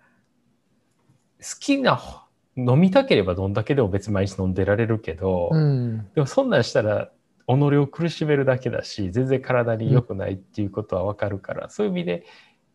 [1.39, 2.24] 好きな、
[2.57, 6.09] 飲みたければどんだけでも別に毎日飲んでられるけど、うん。
[6.15, 7.11] でもそんなんしたら
[7.47, 12.27] 己を苦しめるだけだし全然体に良くないっていうことはわかるから、そういう意味で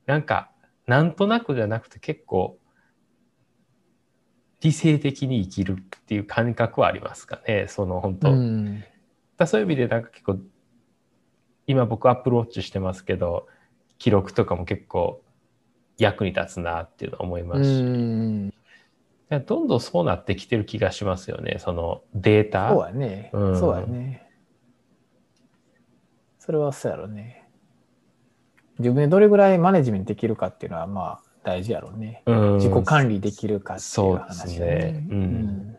[0.06, 0.52] なんか
[0.86, 2.58] なんとなくじゃなくて結構
[4.62, 8.84] 理性的に生きるっていう感覚はありますかねその本当、うん。
[9.38, 10.39] だそういう意味でなんか結構
[11.68, 13.48] 今僕アップルウォッチしてますけど
[13.98, 15.22] 記録とかも結構
[15.98, 18.54] 役に立つなっていうのは思いますし、うん
[19.38, 23.30] どんどんそうなってきてる気がしますよねそのデータそうやね。
[23.34, 24.28] うんそうやね。
[26.39, 27.48] それはそうやろね。
[28.80, 32.24] 自分でどれぐらいマネジメントできるかっていうのは、まあ、大事やろうね。
[32.26, 35.78] うん自己管理できるかっていうそうで話すだねうん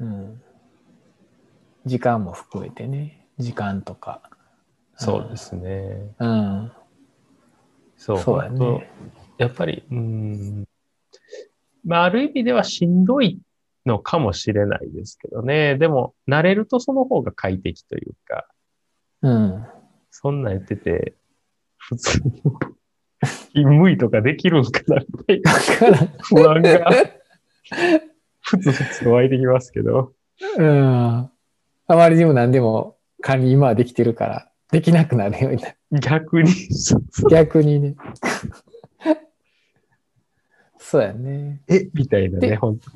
[0.00, 0.42] うんうん
[1.86, 3.26] 時間も含めてね。
[3.38, 4.22] 時間とか。
[4.96, 6.14] そうですね。
[6.18, 6.72] うん。
[7.96, 8.18] そう。
[8.18, 8.90] そうやね。
[9.38, 10.68] やっぱり、うん。
[11.84, 13.40] まあ、ある意味ではしんどい
[13.86, 15.76] のかもしれないですけどね。
[15.76, 18.46] でも、慣れるとその方が快適というか、
[19.22, 19.66] うん。
[20.10, 21.14] そんなん言ってて、
[21.76, 22.42] 普通に、
[23.22, 25.52] 勤務医とかできるんかなみたいな
[26.22, 26.90] 不安が、
[28.40, 30.12] ふつふつと湧いてきますけど。
[30.56, 31.30] うん。
[31.86, 35.76] あまりにも何でも管理今はできてるから、できなくなるようになる。
[36.00, 36.50] 逆に、
[37.30, 37.96] 逆にね。
[40.90, 41.62] そうやね。
[41.68, 41.88] え？
[41.94, 42.90] みたいなね、で本当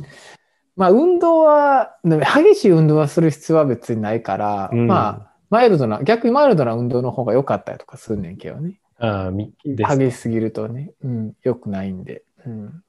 [0.74, 8.80] まあ運動は、激しい運動はする必要は別にないから、うんまあ、マイルドな、逆にマイルドな運動の方が良かったりとかするねんけどね。
[8.98, 9.96] ああ、み、です。
[9.96, 12.24] 激しすぎるとね、うん、良くないんで。
[12.44, 12.83] うん。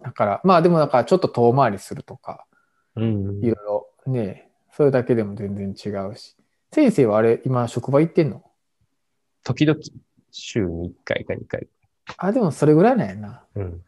[0.00, 2.44] だから、まあでもだからちょっと遠回りするとか、
[2.94, 6.36] うんいろいろね、それだけでも全然違うし。
[6.72, 8.44] 先生はあれ、今職場行ってんの？
[9.42, 9.80] 時々、
[10.30, 11.66] 週に1回か2回。
[12.16, 13.44] あ、でもそれぐらいなんやな。
[13.56, 13.82] うん。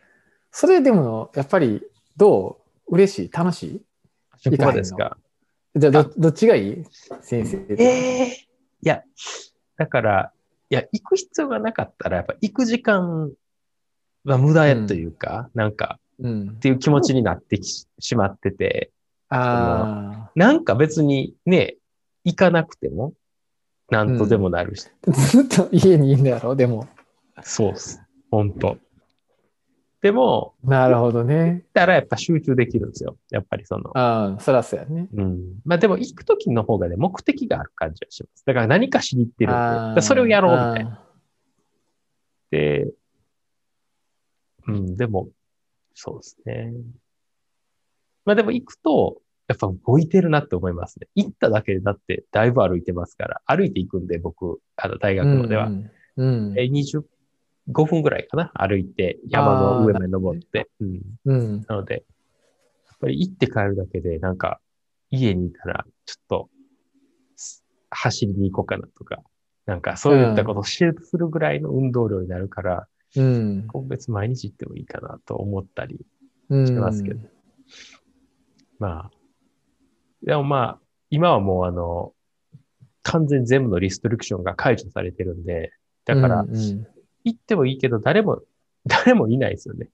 [0.51, 1.83] それでも、やっぱり、
[2.17, 2.59] ど
[2.89, 2.95] う？
[2.95, 3.31] 嬉しい？
[3.31, 3.83] 楽しい？
[4.39, 5.17] 職場ですか？
[5.77, 6.85] じゃあど、どっちがいい？
[7.23, 7.57] 先生。
[7.59, 7.75] と。
[7.79, 8.27] ええ
[8.83, 9.03] いや、
[9.77, 10.33] だから、
[10.71, 13.31] いや、行く必要がなかったら、やっぱ行く時間
[14.25, 16.51] は無駄やというか、なんか、うん。
[16.51, 16.55] っ。
[16.55, 18.91] ていう気持ちになってきししまってて、
[19.29, 21.77] あなんか別にね、
[22.25, 23.15] 行かなくても、
[23.89, 25.11] なんとでもなるし、あ。
[25.13, 26.57] ずっと家にいんだろ？
[26.57, 26.89] でも。
[27.43, 28.03] そうっす。
[28.31, 28.53] 本
[30.01, 31.35] 当でも、なるほどね。
[31.35, 33.17] 行ったらやっぱ集中できるんですよ。
[33.31, 35.09] やっぱりその、ああ、そらそうやね。
[35.13, 35.39] うん。
[35.65, 38.45] まあでも行くときの方がね、目的がある感じがします。
[38.47, 40.91] だから何かしに行ってるんで、それをやろうみたいな。
[40.93, 41.07] あ
[42.51, 42.91] で、
[44.69, 45.29] うん、でも、
[45.95, 46.73] そうですね。
[48.25, 51.09] まあでも行くと、やっぱ動いてるなって思いますね。
[51.15, 55.67] 行っただけでだってだいぶ歩いてますから、歩いて行くんで僕、あの大ー学までは。
[55.67, 56.55] うんうん。
[56.59, 56.69] え、
[57.71, 60.69] 25分ぐらいかな歩いて山の上まで登って。
[60.81, 61.01] うん。
[61.25, 61.65] うん。
[61.69, 62.01] なので、や
[62.95, 64.61] っぱり行って帰るだけで、なんか、
[65.11, 66.49] 家にいたら、ちょっと、
[67.37, 69.23] す走りに行こうかなとか、
[69.67, 73.67] なんかそういったことをしするぐらいの運動量になるから、うん。
[73.67, 76.07] 今月毎日行ってもいいかなと思ったり
[76.49, 76.67] うん。
[76.67, 77.21] してますけど。
[78.79, 79.11] まあ、
[80.23, 80.81] でもまあ、
[81.11, 82.15] 今はもうあの、
[83.03, 85.73] 完全に全部のリストリクションが解除されてるんで、
[86.05, 86.87] だからう、ん
[87.25, 88.43] 行ってもいいけど、誰も、
[88.87, 89.91] 誰もいないですよね。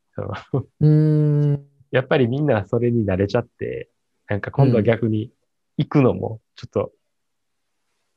[0.81, 1.51] うん。
[1.51, 3.89] うんやっぱりみんなそれに慣れちゃって、
[4.29, 5.31] なんか今度は逆に
[5.77, 6.93] 行くのもちょっと、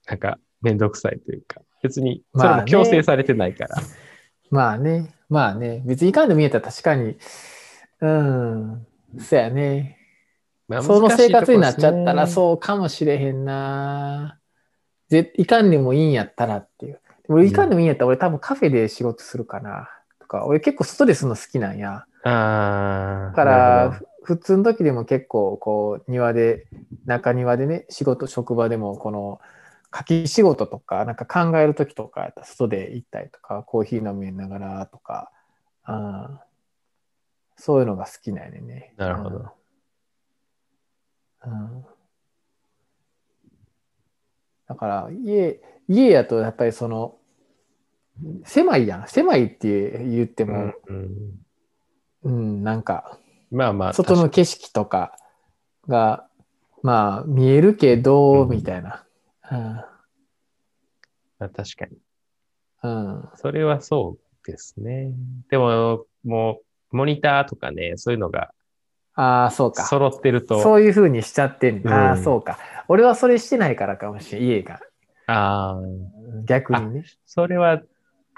[0.08, 3.76] なんかめんどくさいというか、別にそれも強制されてないから。
[4.50, 7.17] まあね、まあね、別にいかんでも見えたら確かに、
[8.02, 8.88] うん、
[9.19, 9.98] そうやね。
[10.67, 12.28] まあその生活になっちゃったらう。
[12.28, 14.39] そうかもしれへんな。
[15.10, 17.02] ぜいかんでもいいんやったらっていう。
[17.30, 19.89] 俺いかんでもいいんやったら俺多分カフェで仕事するかな。
[20.20, 22.06] とか、俺結構外でするの好きなんや。
[22.24, 23.30] ああ。
[23.30, 26.65] だから、ふ普通の時でも結構こう庭で、
[27.06, 29.39] 中庭でね、仕事、職場でもこの
[29.96, 35.32] 書き仕事とか、なんか考える時とか外で行ったりとか、コーヒー飲みながらとか、
[35.84, 36.50] あー
[37.62, 38.94] そういうのが好きなんやね。
[38.98, 39.52] なるほど。
[41.46, 41.52] うん。
[41.52, 41.86] うん
[44.68, 47.18] だから、家、家やとやっぱりその、
[48.43, 49.08] 狭いやん。
[49.08, 50.95] 狭いって言っても、うん
[52.23, 53.17] うんうん、なんか、
[53.51, 55.17] まあまあ、外の景色とか
[55.88, 56.27] が、
[56.84, 59.05] まあ、見えるけど、うんみたいな。
[61.39, 61.97] 確か確かに。
[62.84, 63.15] うん。
[63.15, 63.29] うん。
[63.36, 65.12] それはそうですね。
[65.49, 66.60] でも、も
[66.91, 68.51] う、モニターとかね、そういうのが
[69.21, 69.86] ああ、そうか。
[69.86, 72.58] 揃ってると、そういう風にしちゃってん、うんああ、そうか。
[72.88, 74.79] 俺はそれしてないからかもしれん、家が。
[75.27, 75.82] ああ、
[76.45, 77.03] 逆にね。
[77.25, 77.82] それは、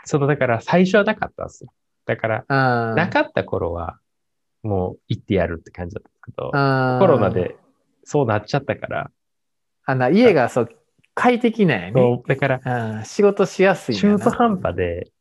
[0.05, 1.73] その、だから最初はなかったんですよ。
[2.05, 2.45] だから。
[2.95, 3.99] なかった頃は、
[4.63, 6.51] もう行ってやるって感じだったんですけど、コ
[7.07, 7.55] ロナで
[8.03, 9.11] そうなっちゃったから、
[9.85, 10.69] あな家がそう
[11.13, 11.93] 快適なんやね。
[11.95, 15.11] そうだから、仕事しやすい中途半端で、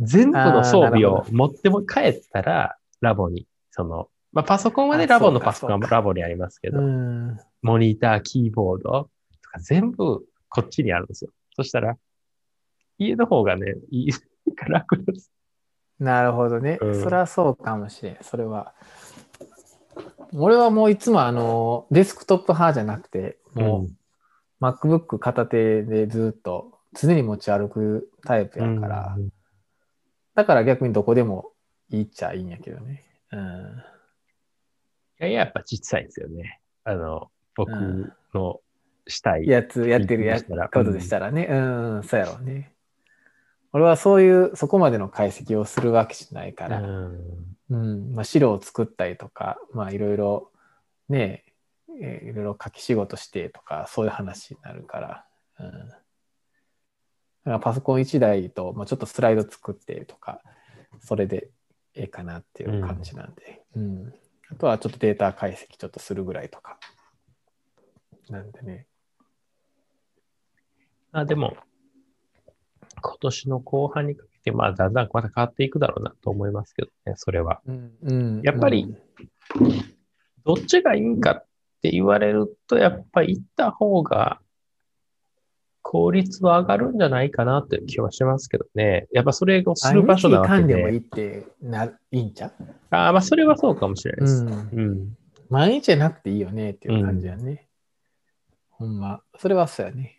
[0.00, 7.38] 全部の装備を持っても帰ったら、ラボに、その、まあ、パソコンはね、あラボのパソコンはラボにありますけど、うん。
[7.62, 8.90] モニター、キーボード
[9.42, 11.30] とか全部こっちにあるんですよ。
[11.56, 11.96] そしたら、
[12.98, 14.10] 家の方がね、いい
[14.66, 15.30] 楽です。
[15.98, 16.78] なるほどね。
[16.80, 18.18] うんそれはそうかもしれん。
[18.22, 18.74] それは。
[20.32, 23.86] 俺はもういつもあの、デスクトップ派じゃなくて、も
[24.60, 29.32] う、MacBook 片手でずっと常に持ち歩くタイプやから、うん
[30.38, 31.50] だから逆にどこでも
[31.90, 33.04] いいっちゃいいんやけどね。
[33.32, 33.82] うん。
[35.18, 36.60] いや、やっぱ小さいですよね。
[36.84, 37.72] あの、僕
[38.32, 38.60] の
[39.08, 39.48] したい。
[39.48, 41.48] やつやってるやしたらことでしたらね。
[41.50, 41.54] う
[41.98, 42.72] ん、そうやろうね。
[43.72, 50.50] 俺はそういう、そこまでの解析をするわけじゃないから、うんうん、まあ、資料を作ったりとか、まあ、いろいろ、
[51.08, 51.44] ね、
[52.00, 55.24] えーいろいろ書き仕事してとか、そういう話になるから、
[55.60, 55.88] うん。
[55.88, 55.94] だ
[57.44, 60.40] からパソコン1台と、まあ、ちょっとスライド作ってとか、
[61.00, 61.50] それで
[61.94, 64.14] ええかなっていう感じなんで、うん。
[64.50, 66.78] あとはちょっとデータ解析ちょっとするぐらいとか。
[68.30, 68.86] なんでね。
[71.12, 71.56] あ、でも、
[73.00, 77.60] 今年の後半にかけて、まあ、だんだんまた変わっていくだろうなと思いますけどね、それは。
[77.66, 78.94] うんうんやっぱり
[80.44, 81.46] どっちがいいんかっ
[81.82, 84.40] て言われると、やっぱり行った方が
[85.82, 89.06] 効率は上がるんじゃないかなっていう気はしますけどね。
[89.10, 91.06] やっぱそれをする場所なわけ毎日間でもいいで。
[91.06, 92.52] ってないいんちゃう
[92.90, 94.44] ああ、まあそれはそうかもしれないです。
[94.44, 94.50] うん。
[94.50, 95.16] うん。
[95.48, 97.68] 毎日じゃなくていいよねっていう感じやね。
[98.68, 99.22] ほんま。
[99.38, 100.17] それはそうやね。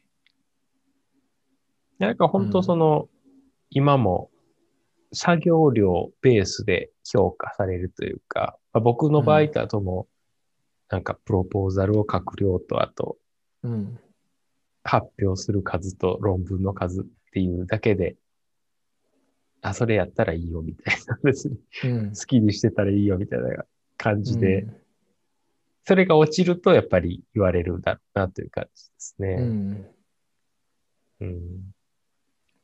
[2.00, 3.08] なんか本当その、
[3.70, 4.32] 今も
[5.14, 13.18] 作業量ベースで評価されるというか、まあ、僕の場合だともう、なんかプロポーザルを書く量と、あと
[13.64, 14.00] うん。
[14.84, 18.16] 発表する数と論文の数っていうだけで、
[19.62, 22.10] あ、それやったらいいよみたいな、別にうん。
[22.16, 23.66] 好きにしてたらいいよみたいな
[23.98, 24.76] 感じで、うん
[25.86, 29.36] それが落ちるとやっぱり言われるんだろうなという感じですうね。
[29.38, 29.88] ん。
[31.22, 31.74] うん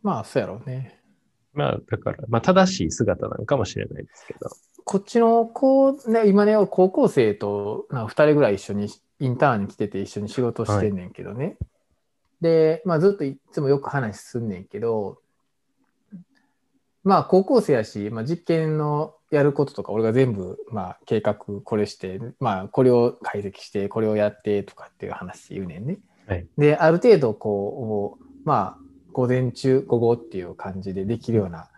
[0.05, 0.99] まあ、そうやろうね。
[1.51, 4.51] まあ、だから、まあ正しい姿なのかもしれないですけど。
[4.83, 8.87] こっちの子、ね、今ね、高校生とな2人ぐらい一緒に
[9.19, 11.57] インターンに来てて一緒に仕事してんねんけどね。
[12.39, 15.17] で、まあずっといつもよく話すんねんけど、
[17.03, 25.97] まあ高校生やし、まあ、実験のやることとか俺が全部、まあ、計画これして、まあこれを解析してこれをやってとかっていう話言うねんね。
[26.27, 28.84] はいで、ある程度こう、まあ
[29.15, 31.69] 午前中午後っていう感じでできるような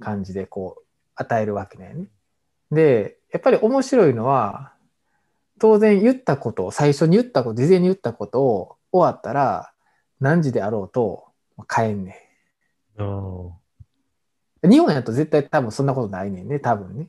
[0.00, 0.82] 感じでこう
[1.14, 1.94] 与えるわけね。
[2.72, 4.72] で、やっぱり面白いのは、
[5.60, 9.72] 当然言ったこと、最初に言ったこと、事前に言ったことを終わったら、
[10.18, 11.26] 何時であろうと
[11.72, 12.28] 変えんね
[12.98, 14.70] うんん。
[14.70, 17.06] 日本やと絶対多分そんなことないねんね、多分ね。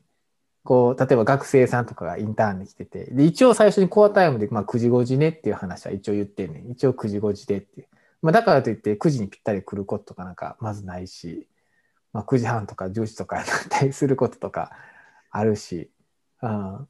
[0.62, 6.70] こう、例えば学生さんとかがインターンに来てて、で、一応最初にコアタイムで、まあ9時5時ねっていう話は一応言ってんねん。
[6.70, 7.88] 一応9時5時でっていう。
[8.22, 11.46] まあだからといって9時にぴったり来ることとかなんかまずないし、
[12.12, 14.70] まあ9時半とか10時とかになったりすることとか
[15.30, 15.90] あるし、
[16.40, 16.88] うん。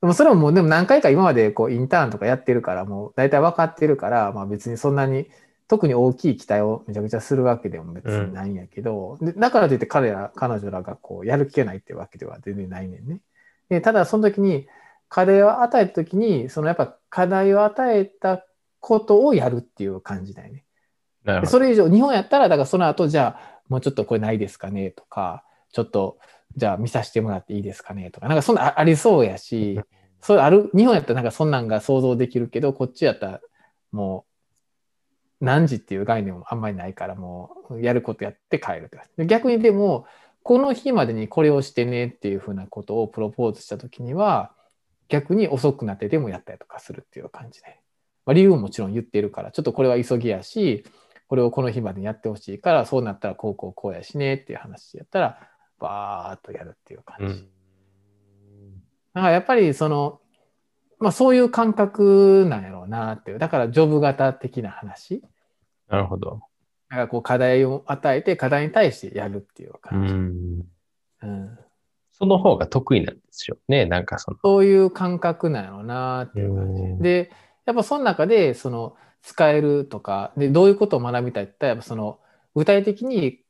[0.00, 5.28] でもそれももうでも何回か今までこうインターンとかやってるからもう大体分かってるから、まあ別にそんなに
[5.68, 13.20] 特に大きい期待をめちゃくちゃするわけでも別にないんやけど、でだからといって彼ら、彼女らがこうやる気がないってわけでは全然ないねんね。
[13.68, 14.66] でただその時に
[15.08, 18.44] 課題を与えた時に、そのやっぱ課題を与えた
[18.80, 20.64] ことをやるっていう感じだよね。
[21.46, 26.18] それ以上、日本やったら、だからその後、じゃあ、もうちょっとこれないですかねとか、ちょっと、
[26.56, 29.80] じゃあ見させてもらっていいですかねとか、なんかそんなあありそうやし、
[30.20, 33.40] そうある、日本やったらなんかそんなんが想像できるけど、こっちやったら
[33.92, 34.24] も
[35.40, 39.16] う、何時っていう概念もあんまりないから、もう、やることやって帰るって感じ。
[39.18, 40.06] で逆にでも、
[40.42, 44.52] この日までにこれをしてねっていうふうなことをプロポーズしたときには、
[45.08, 47.80] 逆に遅くなってでもやったりとかするっていう感じで。
[48.24, 50.84] まあ、理由ももちろん言ってるから、ちょっとこれは急ぎやし、
[51.32, 55.38] これをこの日までにやってほしいから、そうなったらこうこうこうやしねっていう話やったら、
[55.78, 57.24] バーっとやるっていう感じ。
[57.24, 57.48] うん
[59.14, 60.20] だからやっぱりその、
[60.98, 63.38] まあそういう感覚なんやろうなっていう。
[63.38, 65.22] だからジョブ型的な話。
[65.88, 66.40] なるほど。
[66.90, 70.12] だからこう課題を与えて、課題に対してやるっていうう感じ。
[70.12, 70.66] ん。
[71.22, 71.58] うん
[72.10, 73.86] その方が得意なんですよね。
[73.86, 74.36] なんかその。
[74.44, 76.98] そういう感覚なんやろうなっていう感じうん。
[77.00, 77.32] で、
[77.64, 82.18] やっぱその中で、その、使えるとか、で、どういうことを学びたいって言ったら、やっぱその、
[82.54, 83.40] 具体的に、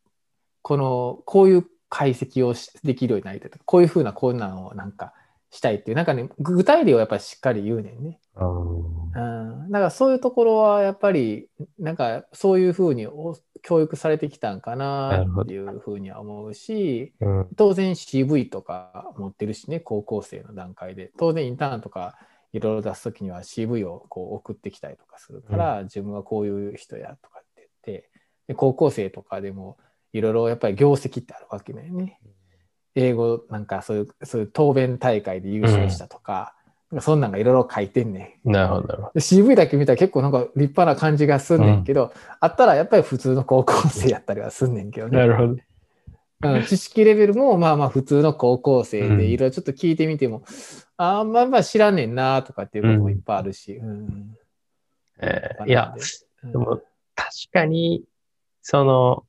[0.62, 5.12] この、こういう解析をしできるようになりたいとか、こういうふうな、こういうのをなんか
[5.50, 8.20] したいっていう、なんかね、具体例をやっぱりしっかり言うねんね。
[8.36, 9.70] うん。
[9.70, 11.48] だからそういうところは、やっぱり、
[11.78, 21.12] なんか、そういうふうにお教育されてきたんかなっていうふうには思うし、うん当然 CV とか持ってるしね、高校生の段階で。
[21.18, 22.18] 当然インターンとか
[22.52, 28.10] いろいろ出すときには CV をこう送ってきたりとかするから、自分はこういう人やとかって言って、
[28.48, 29.78] で高校生とかでも
[30.12, 32.20] いろいろやっぱり業績ってあるわけだよね。
[32.94, 36.54] 英語なんかそういう、そういう答弁大会で優勝したとか、
[36.90, 38.52] なんかそんなんがいろいろ書いてんねん。
[38.52, 39.12] なるほど、なるほど。
[39.14, 45.18] で CV だけ見たら結構なんか立派な感じがすんねんけど、あったらやっぱり普通の高校生やったりはすんねんけどね。
[45.18, 45.56] なるほど。
[46.44, 50.42] うん、知識レベルもまあまあ普通の高校生うんでいろいろちょっと聞いてみても、
[51.02, 53.76] あんまあまあ知らんねんなとかっていうこともいっぱいあるし。
[53.76, 54.36] うん。
[55.20, 55.94] えーいや、、
[56.42, 56.52] うん。
[56.52, 56.82] でも
[57.14, 58.04] 確かに、
[58.62, 59.24] その、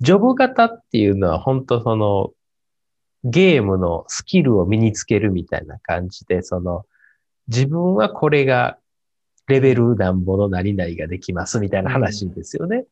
[0.00, 2.32] ジョブ型っていうのは本当その、
[3.24, 6.84] ゲームのスキルを身につけるみたいな感じで、その、
[7.48, 8.78] 自分はこれが
[9.48, 12.84] レベルなんぼの何々ができますみたいな話ですよね。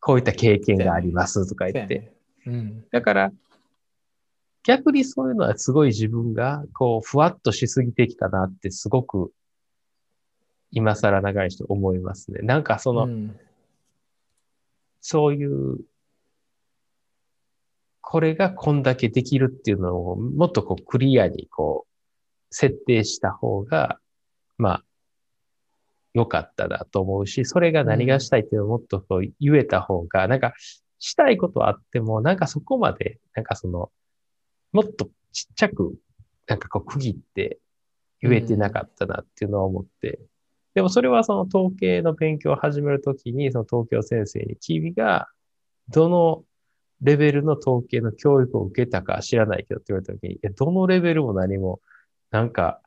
[0.00, 2.12] こういった経験がありますとか言って。
[2.46, 2.84] うん。
[2.90, 3.32] だから、
[4.64, 9.32] 逆にそういうのはすごい自分が、こう、ふわっとしすぎてきたなってすごく、
[10.70, 12.40] 今更長い人思いますね。
[12.42, 13.38] なんかその、うん
[15.00, 15.78] そういう、
[18.00, 23.98] これがこんだけできるっていうのをもっとこうクリアにこう設定した方が、
[24.58, 24.84] まあ、
[26.12, 30.52] 良かったなと思うし、それが何がしたいっていうのをもっとこう言えた方が、なんか
[30.98, 33.90] したいことはあっても、なんかそこまで、なんかその、
[34.72, 35.94] もっとちっちゃく、
[36.46, 37.58] なんかこう区切って
[38.20, 40.20] 言えてなかったなっていうのは思って、
[40.74, 45.28] でもそれはその統計の勉強を始めるときに、その東京先生に君が
[45.88, 46.44] どの
[47.00, 51.80] レベルの統計の教育を受けたか知らないけどって言われたときに、どのレベルも何も
[52.30, 52.80] なんか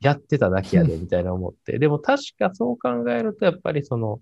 [0.00, 1.78] やってただけやでみたいな思って。
[1.78, 4.20] でも確かそう考えると、やっぱりその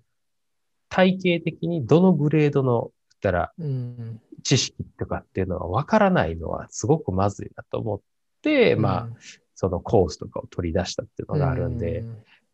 [0.88, 2.90] 体系的にどのグレードの、
[3.20, 8.00] ったらうん知識とかっていうのは分からないのはすごくまずいなと思っ
[8.42, 9.08] て、まあ、
[9.54, 12.04] そのコースとかを取り出したっていうのがあるんで、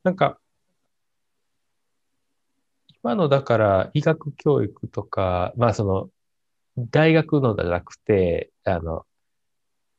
[0.03, 0.39] なんか、
[3.03, 6.11] 今のだから医学教育とか、まあその、
[6.91, 9.05] 大学のじゃなくて、あの、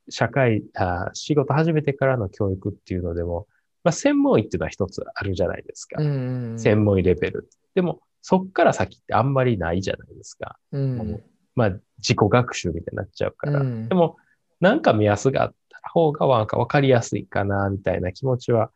[0.09, 3.47] 社会あ、仕事始めてからの教育っていうのでも、
[3.83, 6.01] まあ専門医っていうのは一つあるじゃないですか。
[6.01, 7.49] うん専門医レベル。
[7.75, 10.59] でも、そっから先ってあんまりないじゃないですか。
[10.73, 11.23] うん
[11.55, 11.69] まあ
[11.99, 13.61] 自己学習みたいになっちゃうから。
[13.61, 14.17] うんでも、
[14.59, 18.69] なんか目安があった方がなんかわかりやすいかな、みたいな気持ちは。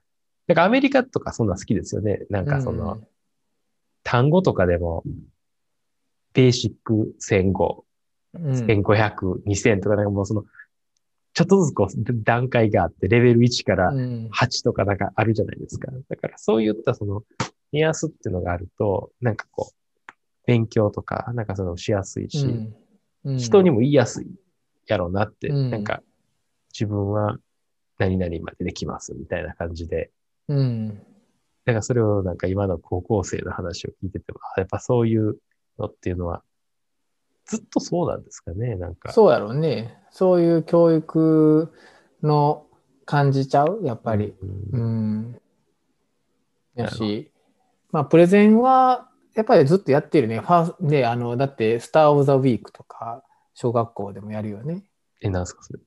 [0.47, 2.21] なんかアメリカとかそんな好きですよね。
[2.29, 3.01] なんかその、
[4.03, 5.03] 単語とかでも、
[6.31, 7.83] ベーシック1500、
[8.35, 10.45] うん1500、2000とかなんかもうその、
[11.33, 15.91] ちょっとずつこう段階があって、レベル1からうん8とかなんかあるじゃないですか。
[16.07, 17.25] だからそういったその、
[17.71, 19.75] 目安っていうのがあると、なんかこう、
[20.45, 24.27] 勉強とか、なんかそのしやすいし、うん人にも言いやすい
[24.87, 26.01] やろうなって、うんなんか、
[26.73, 27.37] 自分は
[27.99, 30.09] 何々までできますみたいな感じで、
[30.47, 31.01] うん
[31.65, 35.37] なんかそれをなんか今の高校生の話を聞いてても、あやっぱそういう
[35.77, 36.43] のっていうのは、
[37.45, 39.11] ずっとそうなんですかね、なんか。
[39.11, 39.99] そうやろうね。
[40.09, 41.71] そういう教育
[42.23, 42.65] の
[43.05, 43.81] 感じちゃう？
[43.83, 44.33] やっぱり。
[44.71, 45.41] うんうん。
[46.73, 47.30] やし、
[47.91, 50.39] まあ、プレゼンは、やっぱりずっとやってるね。
[50.39, 53.23] ファーで、あの、だって、スター・オブ・ザ・ウィークとか、
[53.53, 54.83] 小学校でもやるよね。
[55.21, 55.79] え、なんすかそれ？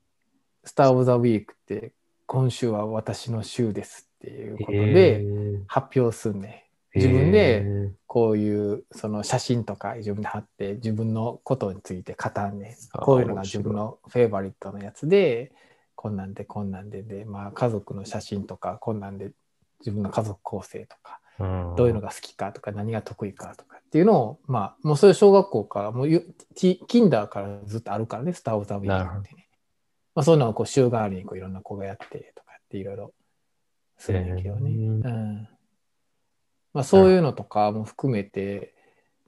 [0.65, 1.93] スター・オブ・ザ・ウィークって、
[2.27, 6.71] 今週は私の週ですっていうことえでー発表すんね。
[6.95, 15.53] 自分でえこういうその写真とか自分で貼って自分のことについて語んねこういうのが自分のフェイバリットのやつで
[15.97, 19.33] こんなんでこんなんでで、まあ、家族の写真とかこんなんで
[19.81, 29.49] 自分の家族構成とかーどういうのが好きかとか何が得意かとかっていうのをまあもうそれ小学校からもうゆキキンダーからずっとあるからねスター・オブ・ザ・ウィークってね、
[30.15, 33.13] まあ、そういうのをこう週替わりにこういろんな子がやってとかっていろいろ
[33.99, 34.71] するんやけどね。
[34.71, 35.49] へーうん
[36.75, 38.75] まあ、そういうのとかも含めて、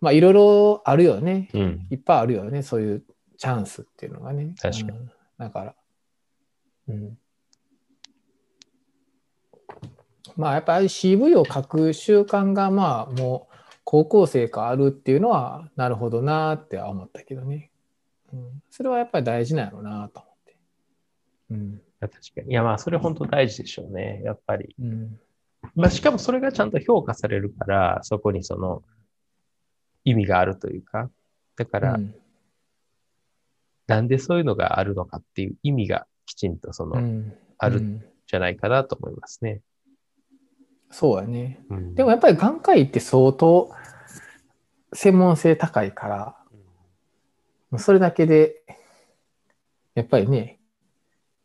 [0.01, 1.49] まあいろいろあるよね。
[1.55, 1.87] うん。
[1.91, 2.63] いっぱいあるよね。
[2.63, 3.05] そういう
[3.39, 4.55] チャンスっていうのがね。
[4.61, 5.75] 確かにうんだから。
[6.89, 7.19] うん。
[10.37, 17.71] まあやっぱり CV を書く習慣がまあもう高校生からあるっていうのはなるほどなっては思ったけどね。
[18.33, 20.57] うん、それはやっぱり大事なんやろうなと思って。
[21.51, 21.81] うん。
[22.01, 22.51] 確かに。
[22.51, 24.21] いや、まあ、それ本当大事でしょうね。
[24.25, 24.75] やっぱり。
[24.81, 25.21] うん。
[25.75, 28.83] まあ、しかもそれがちゃんと評価されるから、そこにその
[30.05, 31.11] 意味があるというか、
[31.57, 32.15] だから、うん
[33.87, 39.61] なんでそういうのがあるのかっていう意味がきちんとその、うんあるうんじゃないかなと思いますね。
[40.99, 41.61] そうやね。
[41.69, 43.71] うんでもやっぱり眼科医って相当
[44.95, 46.09] 専門性高いか
[47.71, 48.63] ら、それだけで、
[49.95, 50.59] やっぱりね、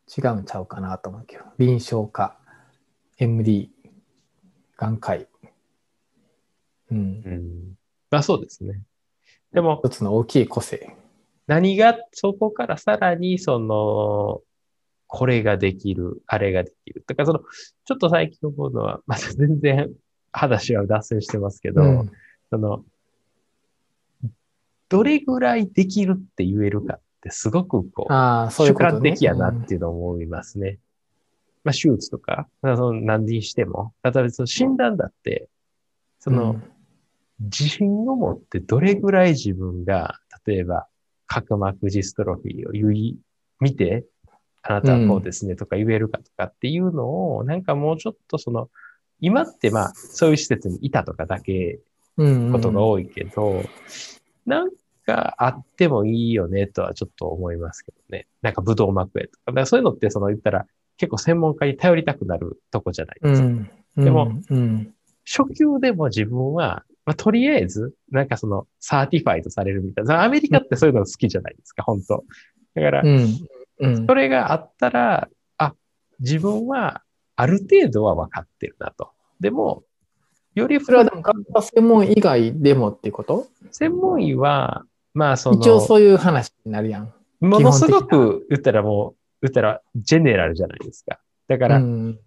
[0.07, 2.37] 違うんちゃうかなと思うけど、臨床科、
[3.17, 3.69] MD、
[4.77, 5.27] 眼科医。
[6.89, 6.97] うん。
[6.97, 7.73] うん
[8.09, 8.81] まあそうですね。
[9.51, 10.95] でも、一つの大きい個性。
[11.47, 14.43] 何が、そこからさらに、その、
[15.13, 17.03] これができる、あれができる。
[17.05, 17.39] だからその、
[17.83, 19.91] ちょっと最近思うのは、 また全然
[20.31, 22.11] 話は脱線してますけど、うん
[22.49, 22.85] その、
[24.87, 28.79] どれぐらいできるって言えるかってすごくこう、ああ、そういうね。
[28.79, 30.79] 観的やなっていうのを思いますね。
[31.65, 35.49] まあ、手術とか、まあその何にしても、例えばその診断だって、
[36.19, 36.61] そうんの、
[37.39, 40.87] 自信を持ってどれぐらい自分が、例えば、
[41.27, 43.17] 角膜ジストロフィーを言い、
[43.59, 44.05] 見て、
[44.63, 48.69] あなたはこうですねとか言えるかとかっていうのを、なんかもうちょっとその、
[49.19, 51.79] 今ってまあ、そういう施設にいたとかだけ
[52.17, 53.63] ことが多いけど、
[54.45, 54.69] なん
[55.05, 58.27] かあってもいいよねとはちょっと思いますけどね。
[58.41, 59.39] なんか武道膜炎とか。
[59.47, 60.65] だからそういうのってその言ったら
[60.97, 63.47] 結構専門家に頼りたくなるとこじゃないですか。
[63.47, 63.69] うん。
[63.97, 64.93] でもうん、
[65.25, 70.23] 初級でも自分は、まあ、とりあえず、なんかその、 certified されるみたいな。
[70.23, 72.23] アメリカってそういうの好きじゃないですか、本当
[72.75, 73.03] だから
[73.81, 73.95] う、ん。
[73.95, 75.27] うんそれがあったら、
[75.57, 75.73] あ、
[76.19, 77.03] 自分は
[77.35, 79.11] ある程度は分かってるなと。
[79.39, 79.83] でも、
[80.55, 83.47] よりそれはでも、学科専門以外でもっていうこと？
[83.71, 87.13] 専門医は、まあその、一応そういう話になるやん。
[87.39, 91.19] ものすごく言ったらもう、言ったらジェネラルじゃないですか。
[91.47, 92.19] だから、ううん、ん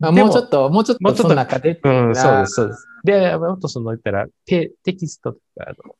[0.00, 1.80] あでももうちょっと、もうちょっともうちょっとその中で。
[1.82, 2.88] そうです、そうです。
[3.04, 5.96] で、もっとその言ったらテ、テキストとかあの、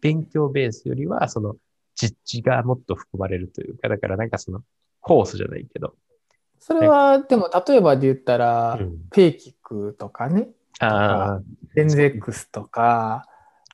[0.00, 1.56] 勉強ベースよりは、その、
[2.00, 4.62] 実地がもっと含まれるというか、だからなんかその、
[5.00, 5.94] コースじゃないけど。
[6.58, 10.48] それは、でも、例えばで言ったら、うん、ペイキックとかね、
[10.78, 11.40] ああ、
[11.74, 13.26] デンゼックスとか、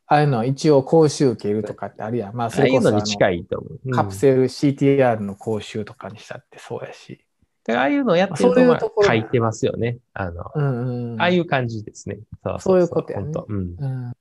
[0.08, 2.34] ああいうの一応講習受けるとかってあるやん。
[2.34, 3.80] まあ、それこそあの近いと思う。
[3.84, 7.24] うんカプセル CTR の講習とかにしたってそうやし。
[7.68, 9.98] ああいうのをやってると、まあ書いてますよね。
[10.12, 11.20] あの、うんうん。
[11.20, 12.18] ああいう感じですね。
[12.44, 13.74] そうそういうことやねうん。
[13.76, 14.12] うん。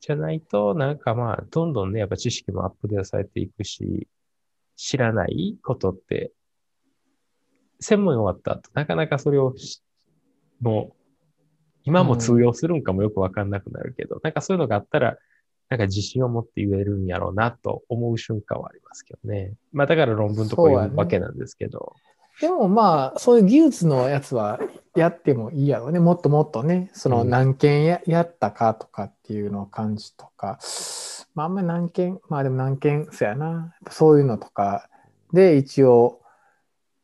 [0.00, 4.08] じゃないと、なんかまあ、どんどんね、やっぱ知識もアップデートされていくし、
[4.76, 6.32] 知らないことって、
[7.80, 9.54] 専門終わった後、なかなかそれを、
[10.60, 11.00] もう、
[11.84, 15.18] 今も通用するんかもよくわかんなくなるけど、なんかそういうのがあったら、
[15.68, 19.54] なんか自信を持って言えるんやろうなと思う瞬間はありますけどね。
[19.72, 21.94] まあだから論文とかそうわけなんですけど。
[22.40, 24.58] でもまあ、そういう技術のやつは
[24.96, 26.00] やってもいいやろうね。
[26.00, 27.30] もっともっとね、そのうん。
[27.30, 30.58] 何件や,、やったかとかっていうのを感じとか、
[31.34, 33.74] まああんまり何件、まあでも何件、そうやな。
[33.90, 34.88] そういうのとか。
[35.32, 36.22] で一応、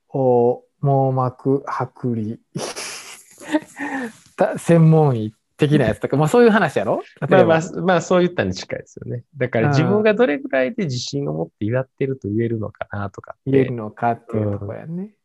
[0.08, 2.38] お網膜剥離。
[4.36, 7.02] た専門医的なやつとか、まあそういう話やろ？
[7.20, 7.56] ま例えば。
[7.56, 9.24] あまあ、まあそういったに近いですよね。
[9.36, 15.15] だから自分がどれぐらいで自信を持ってやってると言えるのかなとか言える、のかっていうところやね。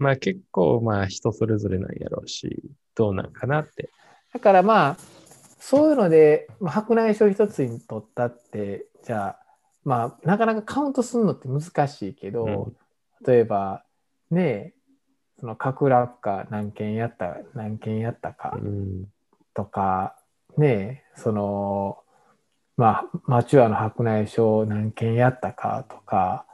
[0.00, 2.62] まあ結構まあ人それぞれなんやろうし、
[2.96, 3.90] どうなんかなって。
[4.32, 4.96] だからまあ、
[5.60, 9.38] そういうので、まあ、白内障一つにとったって、じゃあ、
[9.84, 12.72] まあ、なかなかカウントするのって難しいけど、
[13.26, 13.84] 例えば、
[14.30, 14.74] ねえ、
[15.38, 19.04] その角落下何件やった、何件やったかうん。
[19.52, 20.16] とか、
[20.56, 21.98] ねえ、その、
[22.76, 26.46] まあ、マチュアの白内障何件やったかとか、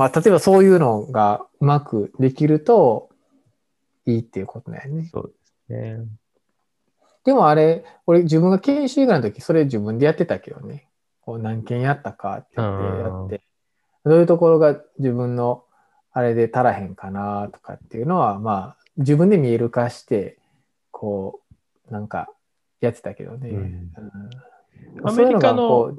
[0.00, 3.10] まあ、例えばそういうのがうまくできると
[4.06, 5.10] いいっていうことだよね。
[5.12, 5.34] そう
[5.68, 5.98] ですね。
[7.26, 10.88] でもあれ、俺自分が研修以外の時、それ自分でやってたけどね。
[11.20, 13.42] こう何件やったかって言ってやって、
[14.06, 15.64] どういうところが自分の
[16.12, 20.38] あれで足らへんかなとかっていうのは、まあ、自分で見える化して、
[20.92, 21.42] こ
[21.90, 22.30] う、なんか
[22.80, 23.50] やってたけどね。
[23.50, 23.90] うんうん
[25.04, 25.94] アメリカの。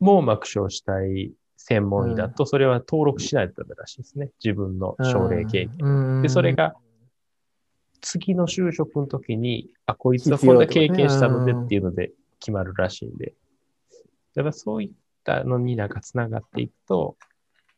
[0.00, 1.34] 網膜症主体
[1.66, 4.28] 専門医だと、それは登録しないとダメらしいですね。
[4.44, 5.78] 自分の症例経験。
[5.78, 6.74] 験でそれが、
[8.02, 13.34] 次の就職の時に、あ、こいつはこんな経験したのでっていうので決まるらしいんで。
[14.34, 14.90] だからそういっ
[15.24, 17.16] たのになんか繋がっていくと、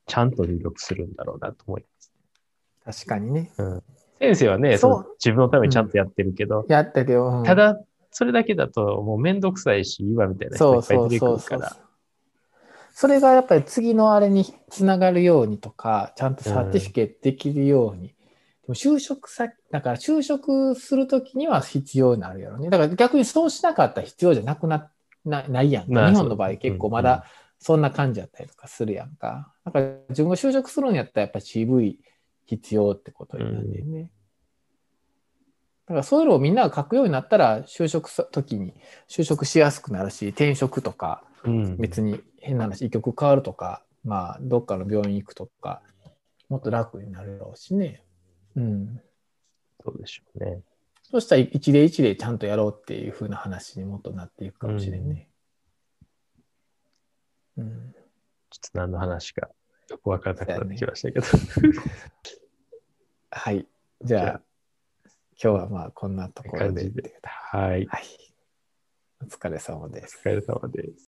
[0.07, 1.83] ちゃんと入力するんだろうなと思い
[2.85, 3.05] ます。
[3.05, 3.53] 確かにね。
[4.19, 7.81] 先生はね、その自分のためにちゃんとやってるけど、やったけど、うんただ、
[8.11, 11.86] それだけだともうめんどくさいし、今みたいな人そいうっぱい出てくるから。。
[12.99, 18.09] それがやっぱり次のあれにつながるようにとか、ちゃんとサーティフィケートできるように。
[18.09, 18.15] で
[18.69, 22.71] も就職先、だから就職するときには必要になるやろね。
[22.71, 24.91] だから逆にそうしなかったら必要じゃなくな
[25.27, 25.93] なないやんか。
[25.93, 27.27] まあ日本の場合結構まうんだ
[27.59, 29.53] そんな感じやったりとかするやんか。
[29.67, 31.97] だから自分が就職するんやったらやっぱ CV
[32.47, 34.11] 必要ってことになるんだよね。
[35.85, 38.73] だからそういうのをみんなが書くようになったら就職するときに
[39.07, 41.36] 就職しやすくなるし、転職とか、うん
[41.79, 45.83] 別に変な話、医局変わるとか、まあ、どっかの病院行くとか、
[46.49, 48.03] もっと楽になるだろうしね。
[48.55, 49.01] うん。
[49.85, 50.63] そうでしょうね。
[51.03, 55.29] そしたら一例一例ちゃんとやろうっていう風な話にもっとなっていくかもしれんね。
[57.57, 57.95] うん。
[58.51, 59.49] ちょっと何の話か
[59.89, 61.27] よくわからなくなってきましたけど。
[63.31, 63.67] はい。
[64.03, 64.43] じゃあ、
[65.43, 66.91] 今日はまあこんなところで
[67.23, 67.87] はい。
[67.87, 68.05] はい。
[69.23, 70.21] お疲れ様です。
[70.25, 71.05] お疲れ様です。